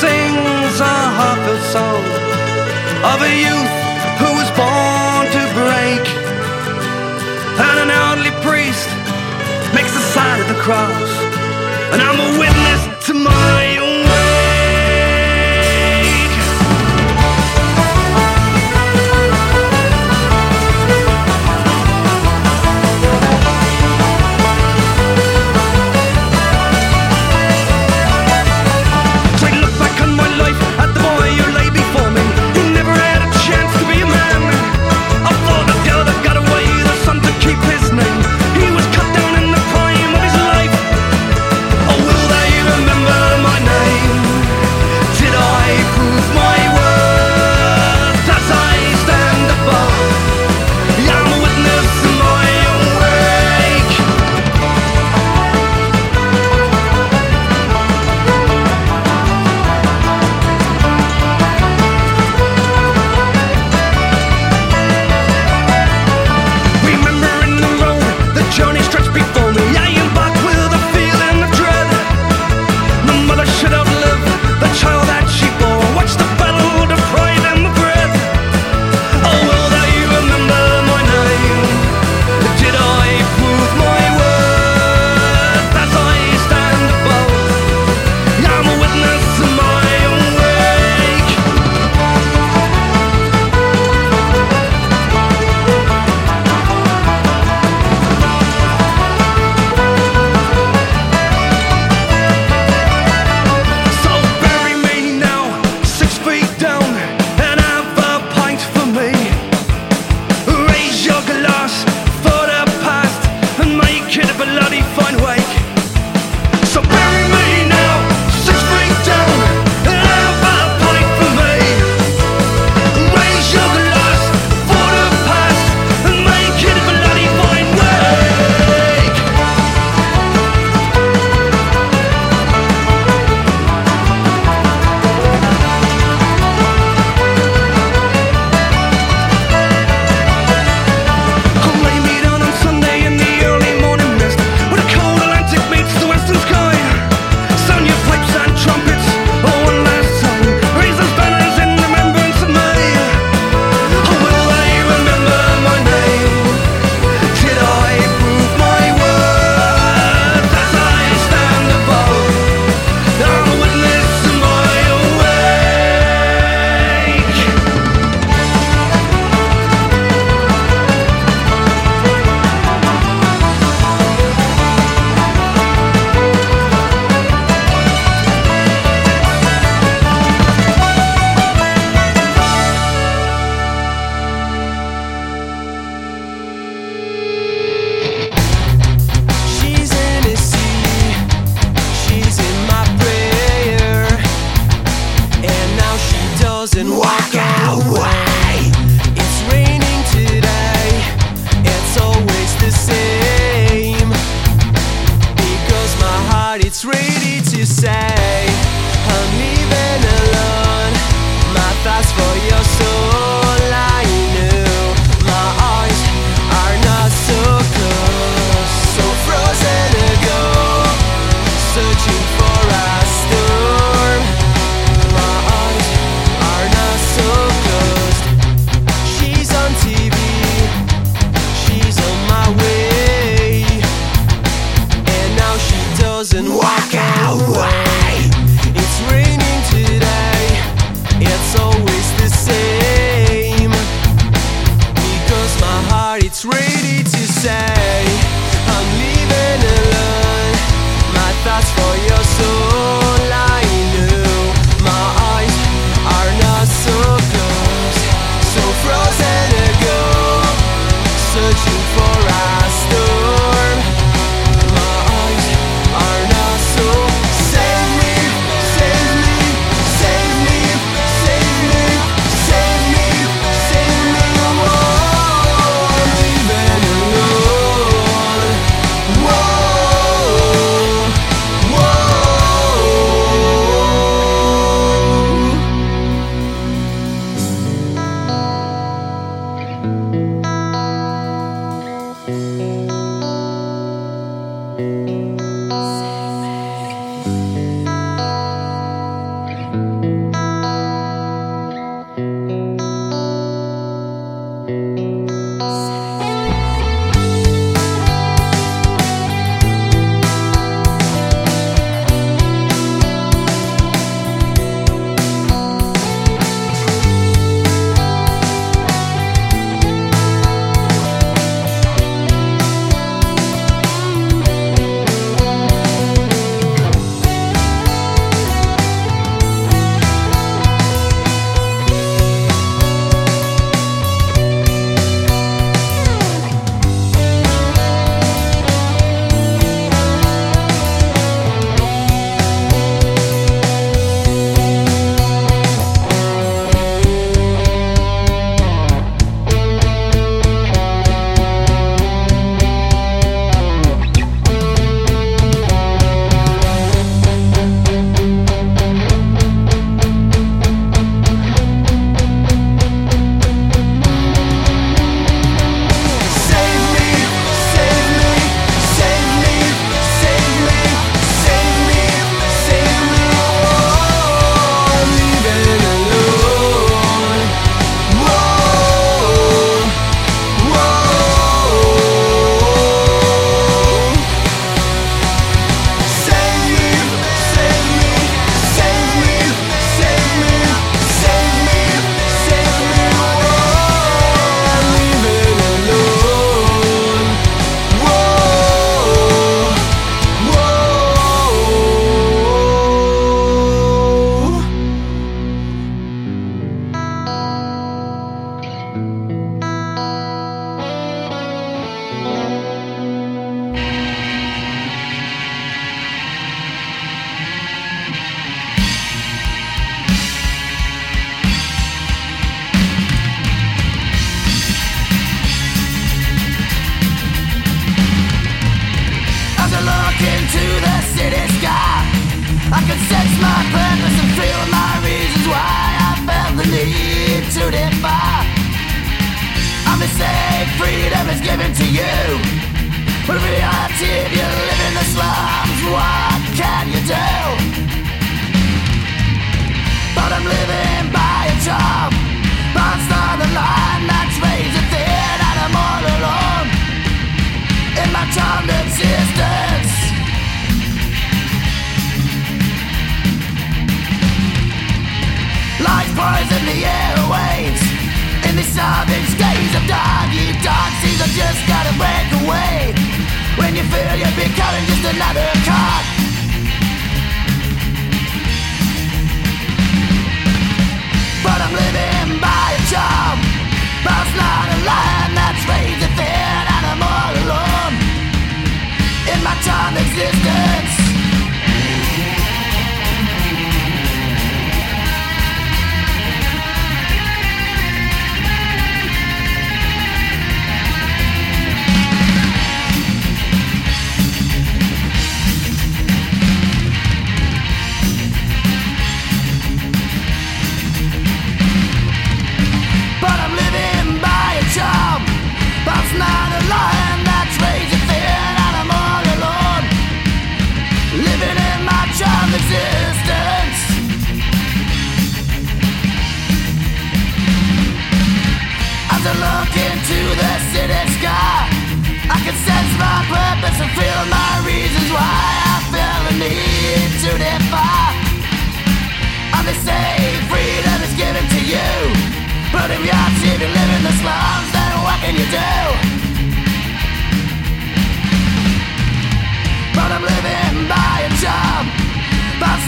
sings 0.00 0.80
a 0.80 0.96
heartfelt 1.18 1.60
song 1.68 2.04
of 3.12 3.20
a 3.20 3.32
youth 3.44 3.74
who 4.16 4.30
was 4.40 4.48
born 4.56 5.24
to 5.36 5.42
break. 5.60 6.04
And 7.60 7.76
an 7.84 7.90
elderly 7.90 8.32
priest 8.40 8.88
makes 9.74 9.92
the 9.92 10.04
sign 10.16 10.40
of 10.40 10.48
the 10.48 10.58
cross. 10.62 11.10
And 11.92 12.00
I'm 12.00 12.18
a 12.18 12.38
witness 12.40 13.06
to 13.08 13.12
mine. 13.12 13.63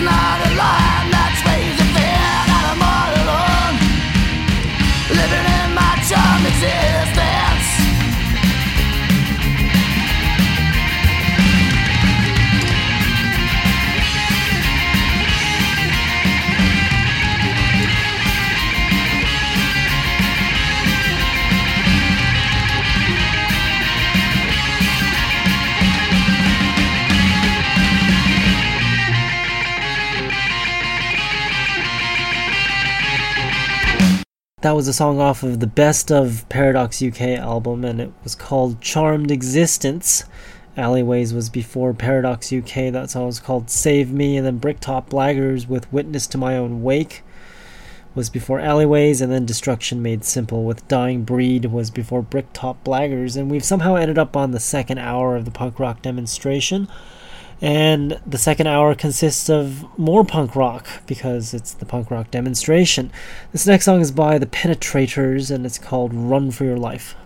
not 0.01 0.47
a 0.47 0.55
lie. 0.57 0.86
That 34.66 34.74
was 34.74 34.88
a 34.88 34.92
song 34.92 35.20
off 35.20 35.44
of 35.44 35.60
the 35.60 35.68
Best 35.68 36.10
of 36.10 36.44
Paradox 36.48 37.00
UK 37.00 37.20
album, 37.38 37.84
and 37.84 38.00
it 38.00 38.12
was 38.24 38.34
called 38.34 38.80
Charmed 38.80 39.30
Existence. 39.30 40.24
Alleyways 40.76 41.32
was 41.32 41.48
before 41.48 41.94
Paradox 41.94 42.52
UK. 42.52 42.90
That 42.92 43.10
song 43.10 43.26
was 43.26 43.38
called 43.38 43.70
Save 43.70 44.10
Me, 44.10 44.36
and 44.36 44.44
then 44.44 44.58
Bricktop 44.58 45.08
Blaggers 45.08 45.68
with 45.68 45.92
Witness 45.92 46.26
to 46.26 46.38
My 46.38 46.56
Own 46.56 46.82
Wake 46.82 47.22
was 48.16 48.28
before 48.28 48.58
Alleyways, 48.58 49.20
and 49.20 49.30
then 49.30 49.46
Destruction 49.46 50.02
Made 50.02 50.24
Simple 50.24 50.64
with 50.64 50.88
Dying 50.88 51.22
Breed 51.22 51.66
was 51.66 51.92
before 51.92 52.22
Bricktop 52.22 52.82
Blaggers, 52.82 53.36
and 53.36 53.48
we've 53.48 53.64
somehow 53.64 53.94
ended 53.94 54.18
up 54.18 54.36
on 54.36 54.50
the 54.50 54.58
second 54.58 54.98
hour 54.98 55.36
of 55.36 55.44
the 55.44 55.52
punk 55.52 55.78
rock 55.78 56.02
demonstration. 56.02 56.88
And 57.61 58.20
the 58.26 58.38
second 58.38 58.66
hour 58.66 58.94
consists 58.94 59.48
of 59.48 59.86
more 59.98 60.24
punk 60.24 60.54
rock 60.54 60.86
because 61.07 61.54
it's 61.54 61.72
the 61.72 61.86
punk 61.86 62.11
rock 62.11 62.30
demonstration. 62.30 63.11
This 63.52 63.66
next 63.66 63.86
song 63.86 64.00
is 64.00 64.11
by 64.11 64.38
The 64.38 64.46
Penetrators 64.46 65.50
and 65.50 65.64
it's 65.64 65.78
called 65.78 66.12
Run 66.12 66.50
for 66.50 66.64
Your 66.64 66.76
Life. 66.76 67.16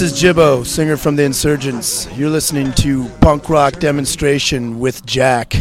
This 0.00 0.12
is 0.12 0.22
Jibbo, 0.22 0.64
singer 0.64 0.96
from 0.96 1.16
the 1.16 1.24
Insurgents. 1.24 2.08
You're 2.16 2.30
listening 2.30 2.72
to 2.76 3.06
Punk 3.20 3.50
Rock 3.50 3.74
Demonstration 3.80 4.78
with 4.78 5.04
Jack. 5.04 5.52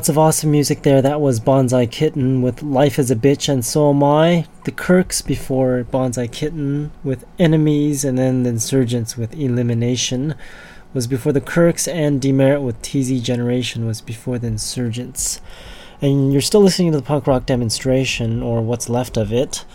Lots 0.00 0.08
of 0.08 0.16
awesome 0.16 0.50
music 0.50 0.80
there. 0.80 1.02
That 1.02 1.20
was 1.20 1.40
Bonsai 1.40 1.90
Kitten 1.90 2.40
with 2.40 2.62
Life 2.62 2.98
is 2.98 3.10
a 3.10 3.14
Bitch 3.14 3.50
and 3.50 3.62
So 3.62 3.90
Am 3.90 4.02
I. 4.02 4.46
The 4.64 4.70
Kirks 4.70 5.20
before 5.20 5.84
Bonsai 5.92 6.32
Kitten 6.32 6.90
with 7.04 7.26
Enemies 7.38 8.02
and 8.02 8.16
then 8.16 8.42
the 8.42 8.48
Insurgents 8.48 9.18
with 9.18 9.34
Elimination 9.34 10.36
was 10.94 11.06
before 11.06 11.32
the 11.32 11.40
Kirks 11.42 11.86
and 11.86 12.18
Demerit 12.18 12.62
with 12.62 12.80
TZ 12.80 13.20
Generation 13.20 13.84
was 13.84 14.00
before 14.00 14.38
the 14.38 14.46
Insurgents. 14.46 15.42
And 16.00 16.32
you're 16.32 16.40
still 16.40 16.62
listening 16.62 16.92
to 16.92 16.96
the 16.96 17.04
punk 17.04 17.26
rock 17.26 17.44
demonstration 17.44 18.42
or 18.42 18.62
what's 18.62 18.88
left 18.88 19.18
of 19.18 19.34
it. 19.34 19.66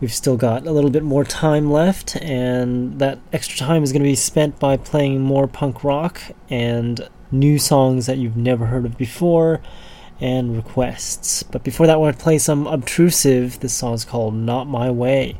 We've 0.00 0.14
still 0.14 0.36
got 0.36 0.68
a 0.68 0.70
little 0.70 0.90
bit 0.90 1.02
more 1.02 1.24
time 1.24 1.70
left, 1.72 2.14
and 2.16 3.00
that 3.00 3.18
extra 3.32 3.58
time 3.58 3.82
is 3.82 3.90
going 3.90 4.02
to 4.02 4.08
be 4.08 4.14
spent 4.14 4.60
by 4.60 4.76
playing 4.76 5.20
more 5.20 5.48
punk 5.48 5.82
rock 5.82 6.20
and 6.48 7.08
new 7.34 7.58
songs 7.58 8.06
that 8.06 8.16
you've 8.16 8.36
never 8.36 8.66
heard 8.66 8.86
of 8.86 8.96
before, 8.96 9.60
and 10.20 10.56
requests. 10.56 11.42
But 11.42 11.64
before 11.64 11.86
that, 11.86 11.94
I 11.94 11.96
want 11.96 12.16
to 12.16 12.22
play 12.22 12.38
some 12.38 12.66
obtrusive. 12.66 13.60
This 13.60 13.74
song's 13.74 14.04
called 14.04 14.34
Not 14.34 14.66
My 14.66 14.90
Way. 14.90 15.36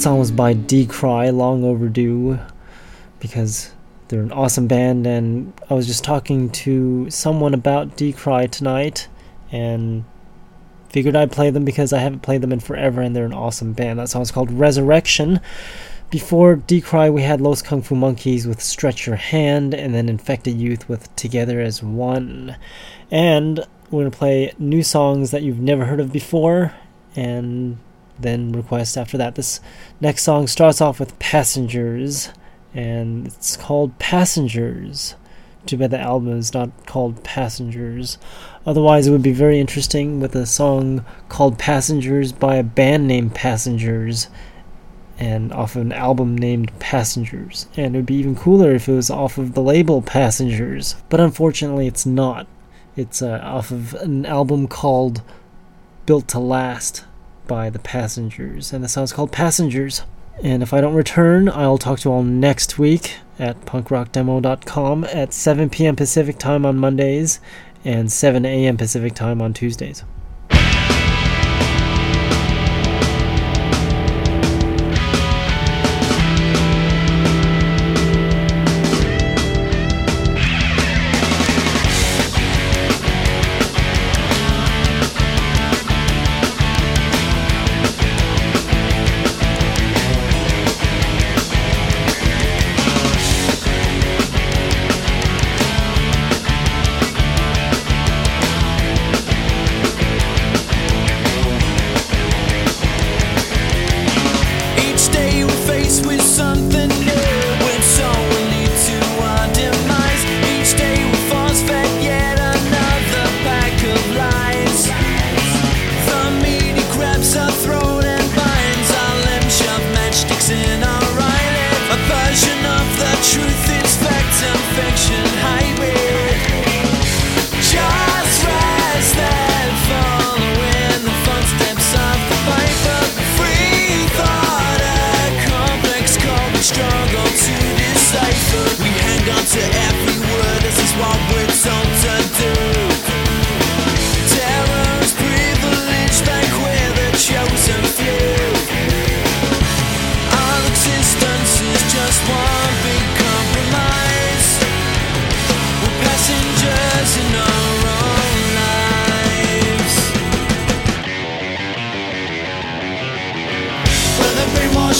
That 0.00 0.04
song 0.04 0.18
was 0.18 0.30
by 0.30 0.54
Decry, 0.54 1.28
long 1.28 1.62
overdue, 1.62 2.38
because 3.18 3.70
they're 4.08 4.22
an 4.22 4.32
awesome 4.32 4.66
band. 4.66 5.06
And 5.06 5.52
I 5.68 5.74
was 5.74 5.86
just 5.86 6.02
talking 6.02 6.48
to 6.52 7.10
someone 7.10 7.52
about 7.52 7.98
Decry 7.98 8.46
tonight, 8.46 9.08
and 9.52 10.04
figured 10.88 11.14
I'd 11.14 11.30
play 11.30 11.50
them 11.50 11.66
because 11.66 11.92
I 11.92 11.98
haven't 11.98 12.22
played 12.22 12.40
them 12.40 12.50
in 12.50 12.60
forever, 12.60 13.02
and 13.02 13.14
they're 13.14 13.26
an 13.26 13.34
awesome 13.34 13.74
band. 13.74 13.98
That 13.98 14.08
song's 14.08 14.30
called 14.30 14.50
Resurrection. 14.50 15.38
Before 16.08 16.56
Decry, 16.56 17.10
we 17.10 17.20
had 17.20 17.42
Los 17.42 17.60
Kung 17.60 17.82
Fu 17.82 17.94
Monkeys 17.94 18.46
with 18.46 18.62
Stretch 18.62 19.06
Your 19.06 19.16
Hand, 19.16 19.74
and 19.74 19.92
then 19.92 20.08
Infected 20.08 20.56
Youth 20.56 20.88
with 20.88 21.14
Together 21.14 21.60
as 21.60 21.82
One. 21.82 22.56
And 23.10 23.58
we're 23.90 24.04
going 24.04 24.10
to 24.10 24.16
play 24.16 24.54
new 24.58 24.82
songs 24.82 25.30
that 25.32 25.42
you've 25.42 25.60
never 25.60 25.84
heard 25.84 26.00
of 26.00 26.10
before, 26.10 26.72
and 27.14 27.76
then 28.22 28.52
request 28.52 28.96
after 28.96 29.16
that. 29.18 29.34
This 29.34 29.60
next 30.00 30.22
song 30.22 30.46
starts 30.46 30.80
off 30.80 31.00
with 31.00 31.18
Passengers, 31.18 32.30
and 32.74 33.26
it's 33.26 33.56
called 33.56 33.98
Passengers. 33.98 35.14
Too 35.66 35.76
bad 35.76 35.90
the 35.90 36.00
album 36.00 36.38
is 36.38 36.54
not 36.54 36.70
called 36.86 37.22
Passengers. 37.22 38.18
Otherwise, 38.64 39.06
it 39.06 39.10
would 39.10 39.22
be 39.22 39.32
very 39.32 39.60
interesting 39.60 40.20
with 40.20 40.34
a 40.34 40.46
song 40.46 41.04
called 41.28 41.58
Passengers 41.58 42.32
by 42.32 42.56
a 42.56 42.62
band 42.62 43.06
named 43.06 43.34
Passengers 43.34 44.28
and 45.18 45.52
off 45.52 45.76
of 45.76 45.82
an 45.82 45.92
album 45.92 46.36
named 46.36 46.72
Passengers. 46.78 47.66
And 47.76 47.94
it 47.94 47.98
would 47.98 48.06
be 48.06 48.14
even 48.14 48.34
cooler 48.34 48.74
if 48.74 48.88
it 48.88 48.92
was 48.92 49.10
off 49.10 49.36
of 49.36 49.52
the 49.52 49.60
label 49.60 50.00
Passengers. 50.00 50.96
But 51.10 51.20
unfortunately, 51.20 51.86
it's 51.86 52.06
not. 52.06 52.46
It's 52.96 53.20
uh, 53.20 53.38
off 53.42 53.70
of 53.70 53.94
an 53.94 54.24
album 54.24 54.66
called 54.66 55.22
Built 56.06 56.26
to 56.28 56.38
Last 56.38 57.04
by 57.50 57.68
the 57.68 57.80
Passengers. 57.80 58.72
And 58.72 58.84
the 58.84 58.88
song's 58.88 59.12
called 59.12 59.32
Passengers. 59.32 60.02
And 60.40 60.62
if 60.62 60.72
I 60.72 60.80
don't 60.80 60.94
return, 60.94 61.48
I'll 61.48 61.78
talk 61.78 61.98
to 61.98 62.08
you 62.08 62.14
all 62.14 62.22
next 62.22 62.78
week 62.78 63.16
at 63.40 63.60
punkrockdemo.com 63.62 65.02
at 65.04 65.32
7 65.32 65.68
p.m. 65.68 65.96
Pacific 65.96 66.38
time 66.38 66.64
on 66.64 66.78
Mondays 66.78 67.40
and 67.84 68.12
7 68.12 68.46
a.m. 68.46 68.76
Pacific 68.76 69.14
time 69.14 69.42
on 69.42 69.52
Tuesdays. 69.52 70.04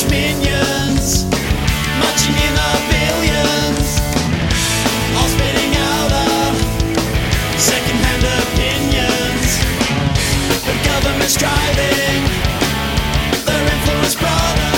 The 0.04 0.10
minions, 0.10 1.24
marching 1.98 2.34
in 2.34 2.54
our 2.56 2.80
billions, 2.88 4.00
all 5.16 5.28
spitting 5.28 5.74
out 5.76 6.10
second-hand 7.58 8.24
opinions. 8.40 9.58
The 10.64 10.76
government's 10.88 11.36
driving, 11.36 12.22
their 13.44 13.62
influence 13.74 14.14
broader. 14.14 14.76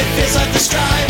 It 0.00 0.06
feels 0.16 0.34
like 0.36 0.50
they're 0.52 0.60
striving 0.60 1.09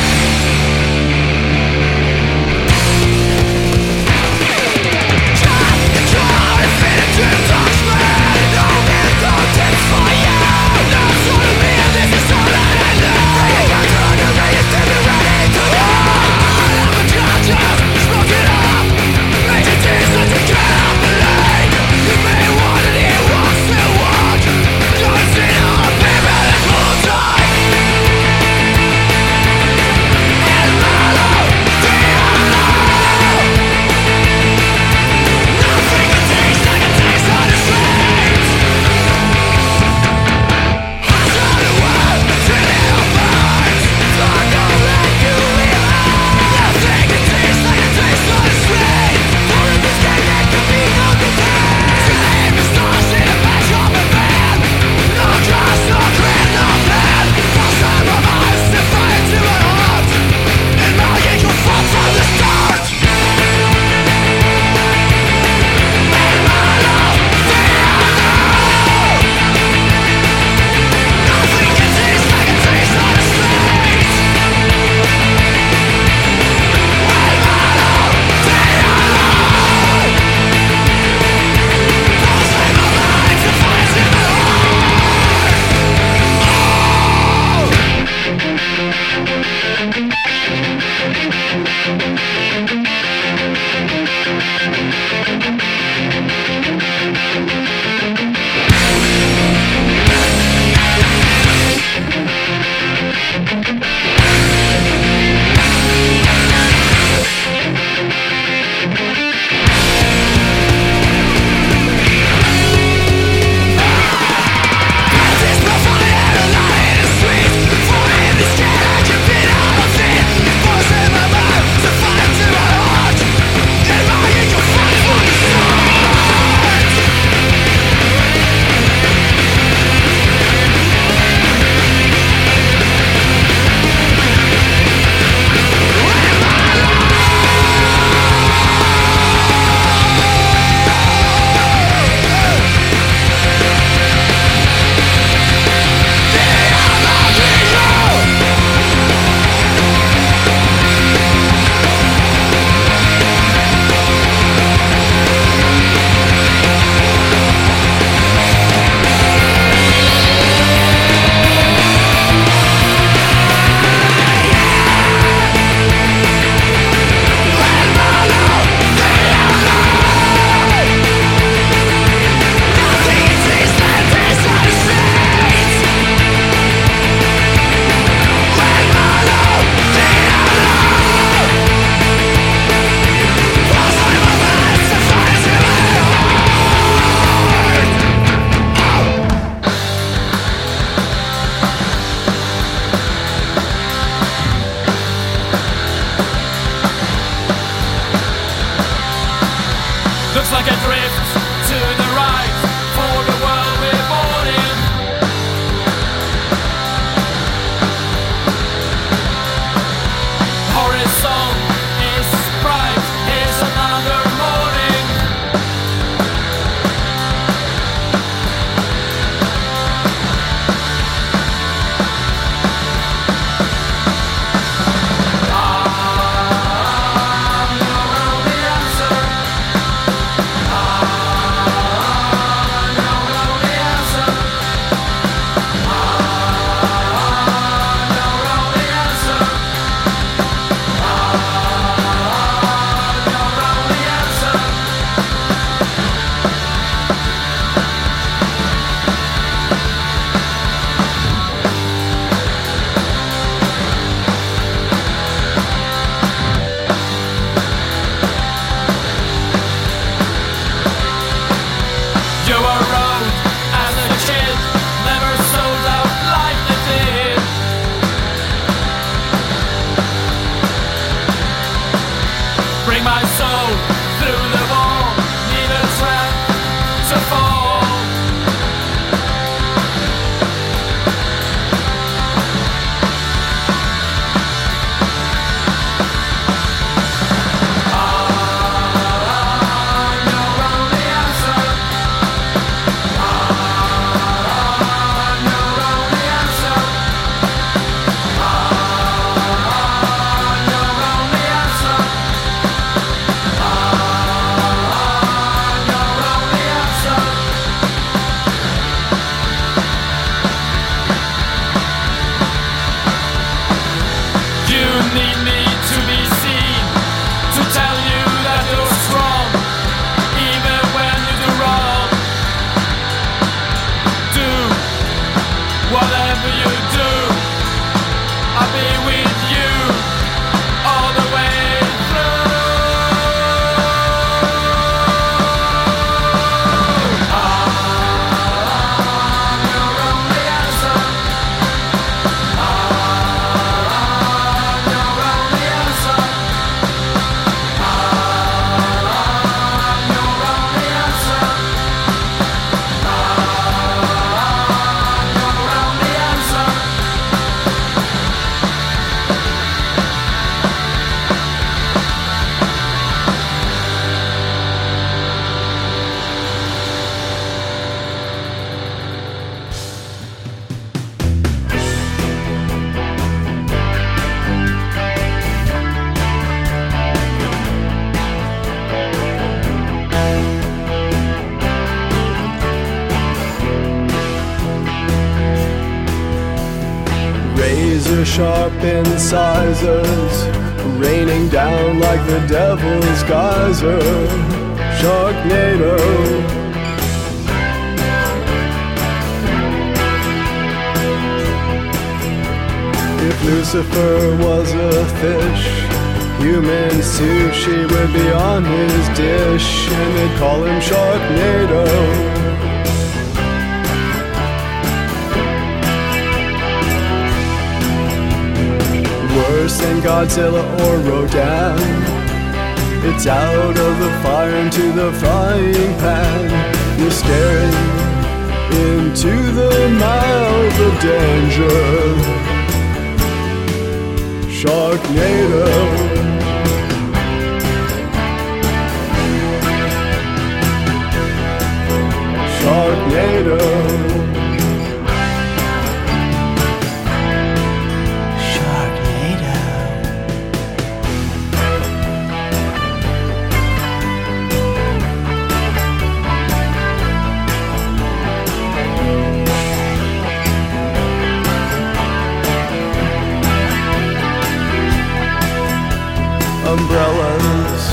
Umbrellas 466.71 467.83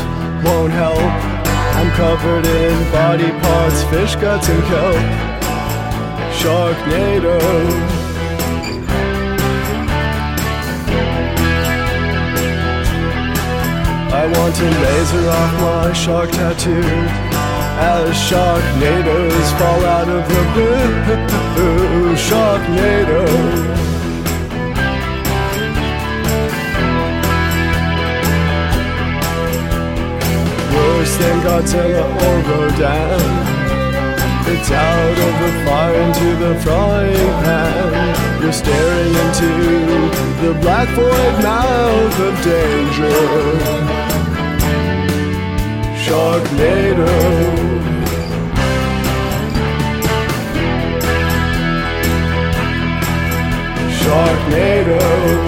won't 0.44 0.72
help. 0.72 1.10
I'm 1.78 1.90
covered 1.96 2.46
in 2.46 2.92
body 2.92 3.30
parts, 3.42 3.82
fish 3.90 4.14
guts, 4.14 4.48
and 4.48 4.62
kelp. 4.70 5.02
Sharknado. 6.38 7.38
I 14.20 14.24
want 14.36 14.54
to 14.54 14.68
laser 14.84 15.28
off 15.28 15.52
my 15.60 15.92
shark 15.92 16.30
tattoo 16.30 16.84
as 17.80 18.14
Sharknadoes 18.28 19.48
fall 19.58 19.84
out 19.96 20.08
of 20.08 20.22
the 20.32 20.42
blue. 20.54 22.14
Sharknado. 22.14 23.97
Than 31.16 31.40
Godzilla 31.40 32.04
or 32.26 32.36
Rodan. 32.48 33.58
It's 34.50 34.70
out 34.70 35.18
of 35.26 35.32
the 35.42 35.50
fire 35.64 35.94
into 35.94 36.28
the 36.44 36.52
frying 36.60 37.32
pan. 37.42 38.42
You're 38.42 38.52
staring 38.52 39.14
into 39.24 39.52
the 40.42 40.52
black 40.60 40.88
void 40.90 41.42
mouth 41.42 42.18
of 42.28 42.34
danger. 42.44 43.18
Sharknado. 46.02 47.12
Sharknado. 54.00 55.47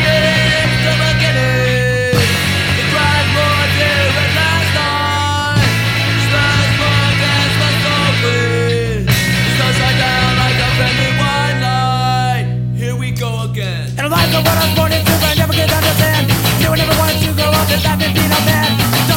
That 17.83 18.01
and 18.01 18.13
be 18.13 18.23
a 18.25 18.41
man. 18.47 18.71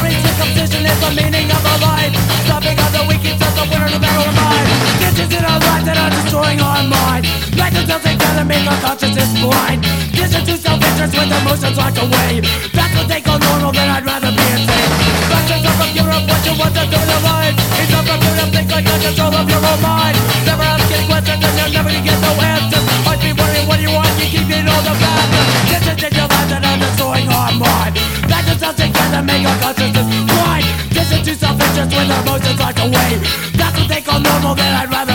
Need 0.05 0.21
circumcision 0.21 0.85
is 0.85 0.99
the 1.01 1.11
meaning 1.17 1.49
of 1.49 1.63
our 1.65 1.79
life. 1.81 2.13
Stopping 2.45 2.77
of 2.77 2.91
the 2.93 3.03
weak, 3.09 3.25
it's 3.25 3.41
just 3.41 3.57
a 3.57 3.65
winner 3.69 3.89
no 3.89 3.97
matter 3.97 4.31
mine. 4.37 4.67
Ditches 5.01 5.31
in 5.33 5.43
our 5.45 5.59
life 5.65 5.83
that 5.85 5.97
destroying 6.13 6.61
our 6.61 6.85
mind. 6.85 7.25
Like 7.57 7.73
the 7.73 7.85
things 7.85 8.21
together 8.21 8.45
make 8.45 8.65
our 8.69 8.79
consciousness 8.85 9.31
blind. 9.41 9.81
Ditches 10.13 10.45
to 10.45 10.53
self-interest 10.57 11.13
with 11.17 11.31
emotions 11.31 11.77
locked 11.77 11.97
away. 11.97 12.45
That's 12.73 12.93
what 12.93 13.07
they 13.09 13.21
call 13.21 13.39
normal, 13.39 13.73
then 13.73 13.89
I'd 13.89 14.05
rather 14.05 14.29
be 14.29 14.45
insane. 14.53 14.91
Factions 15.31 15.65
are 15.65 15.77
from 15.81 15.91
Europe, 15.97 16.25
what 16.29 16.41
you 16.45 16.53
want 16.57 16.73
to 16.77 16.83
do 16.85 16.99
your 17.01 17.21
life. 17.25 17.55
It's 17.81 17.89
not 17.89 18.05
from 18.05 18.19
think 18.53 18.69
like 18.71 18.85
the 18.85 18.97
control 19.09 19.33
of 19.33 19.49
your 19.49 19.63
own 19.63 19.81
mind. 19.81 20.17
Never 20.45 20.63
asking 20.63 21.05
questions 21.09 21.41
and 21.41 21.53
you're 21.57 21.71
never 21.81 21.89
gonna 21.89 22.05
get 22.05 22.19
no 22.21 22.31
answers. 22.39 22.85
Be 23.25 23.31
what 23.65 23.79
you 23.79 23.89
want, 23.89 24.11
you 24.21 24.27
keep 24.27 24.49
it 24.53 24.69
all 24.69 24.83
the 24.85 24.93
factors. 25.01 25.47
Ditches 25.71 26.03
in 26.03 26.13
your 26.13 26.34
All 28.63 28.73
together 28.73 29.21
make 29.21 29.45
our 29.45 29.59
consciousness 29.59 30.07
blind. 30.31 30.65
Ditches 30.89 31.21
to 31.27 31.35
self-interest 31.35 31.93
our 31.93 32.21
emotions 32.23 32.59
locked 32.59 32.79
away. 32.79 33.19
That's 33.53 33.77
what 33.77 33.89
they 33.89 34.01
call 34.01 34.19
normal, 34.19 34.55
then 34.55 34.73
I'd 34.73 34.89
rather 34.89 35.14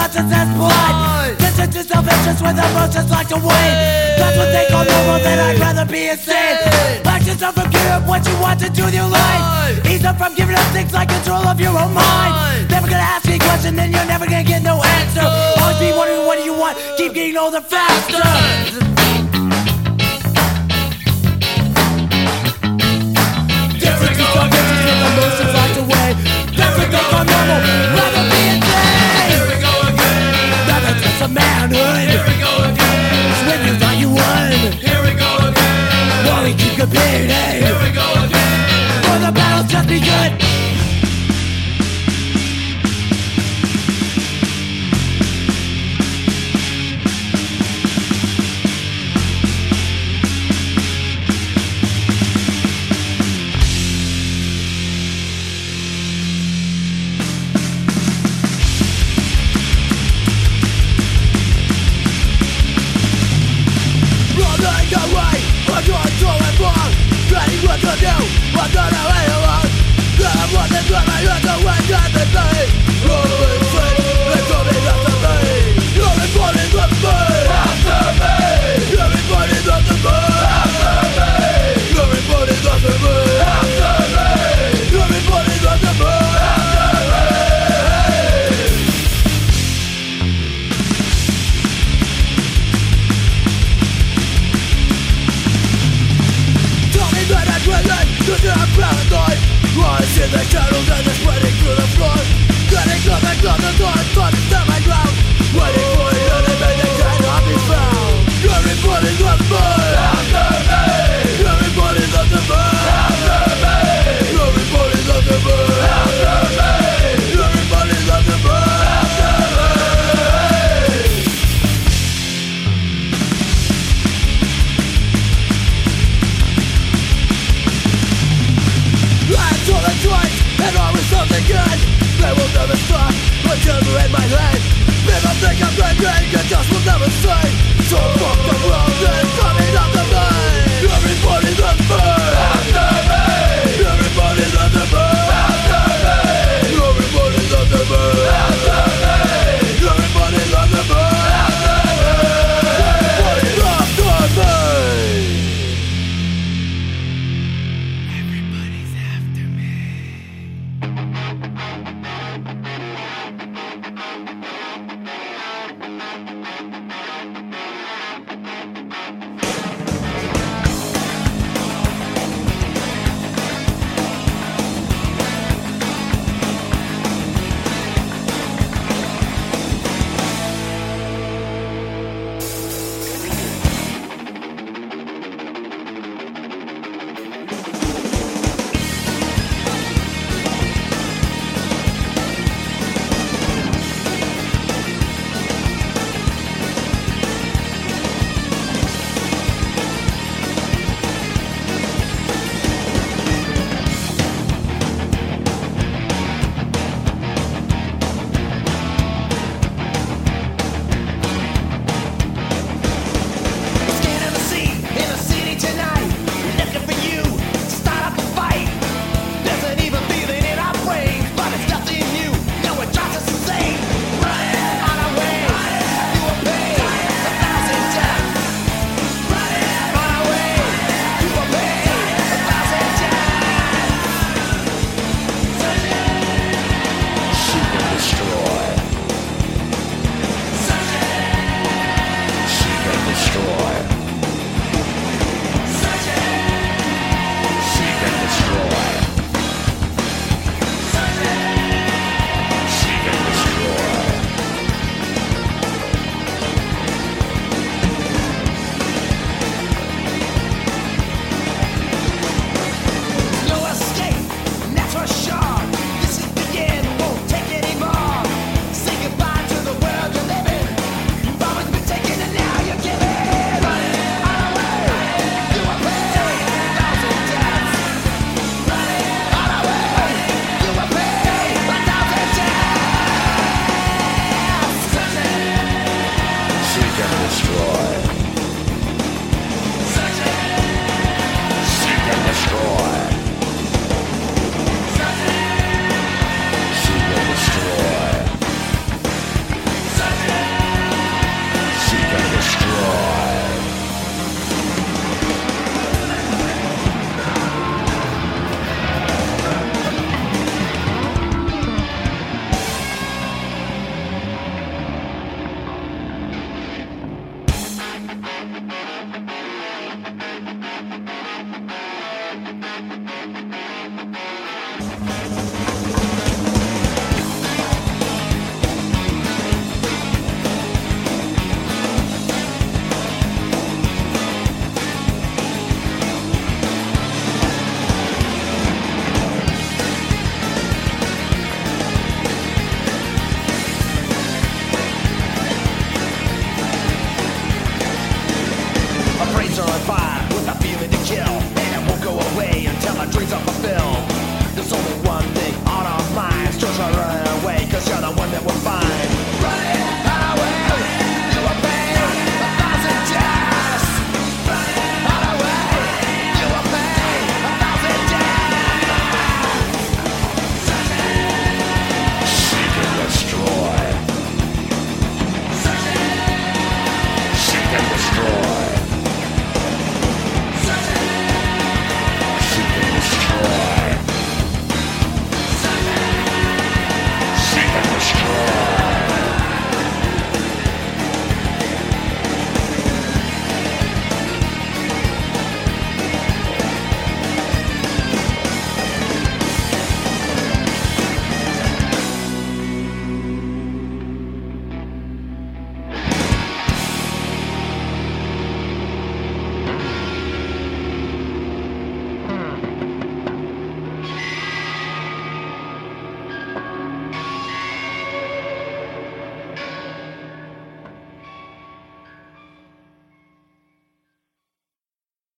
our 0.00 0.08
consciousness 0.08 0.48
blind. 0.56 1.38
Ditches 1.38 1.68
to 1.68 1.80
self-interest 1.84 2.40
with 2.42 2.56
emotions 2.56 3.10
locked 3.10 3.32
away. 3.32 3.66
That's 4.16 4.36
what 4.36 4.48
they 4.52 4.66
call 4.72 4.84
normal, 4.84 5.20
then 5.20 5.38
I'd 5.38 5.60
rather 5.60 5.84
be 5.84 6.08
insane. 6.08 6.56
Factions 7.04 7.42
are 7.42 7.52
from 7.52 7.70
Europe, 7.70 8.06
what 8.08 8.26
you 8.26 8.34
want 8.40 8.60
to 8.60 8.70
do 8.70 8.84
with 8.84 8.94
your 8.94 9.08
life. 9.08 9.84
Ease 9.86 10.04
up 10.04 10.16
from 10.16 10.34
giving 10.34 10.56
up 10.56 10.66
things 10.72 10.92
like 10.92 11.08
control 11.08 11.46
of 11.46 11.60
your 11.60 11.76
own 11.76 11.92
mind. 11.92 12.70
Never 12.70 12.88
gonna 12.88 13.04
ask 13.04 13.28
me 13.28 13.36
a 13.36 13.38
question, 13.38 13.76
then 13.76 13.92
you're 13.92 14.06
never 14.06 14.24
gonna 14.24 14.44
get 14.44 14.62
no 14.62 14.82
answer. 14.82 15.26
Always 15.60 15.78
be 15.78 15.92
wondering 15.92 16.26
what 16.26 16.38
do 16.38 16.44
you 16.44 16.54
want, 16.54 16.78
keep 16.96 17.12
getting 17.14 17.36
older 17.36 17.60
faster. 17.60 18.24
Different 23.80 24.14
to 24.16 24.24
self-interest 24.32 24.82
with 24.86 25.08
emotions 25.08 25.52
locked 25.56 25.78
away. 25.84 26.08
That's 26.56 26.76
what 26.78 26.88
they 26.90 27.04
call 27.10 27.24
normal, 27.24 27.60
like 36.80 36.88
a 36.88 36.92
payday. 36.92 37.79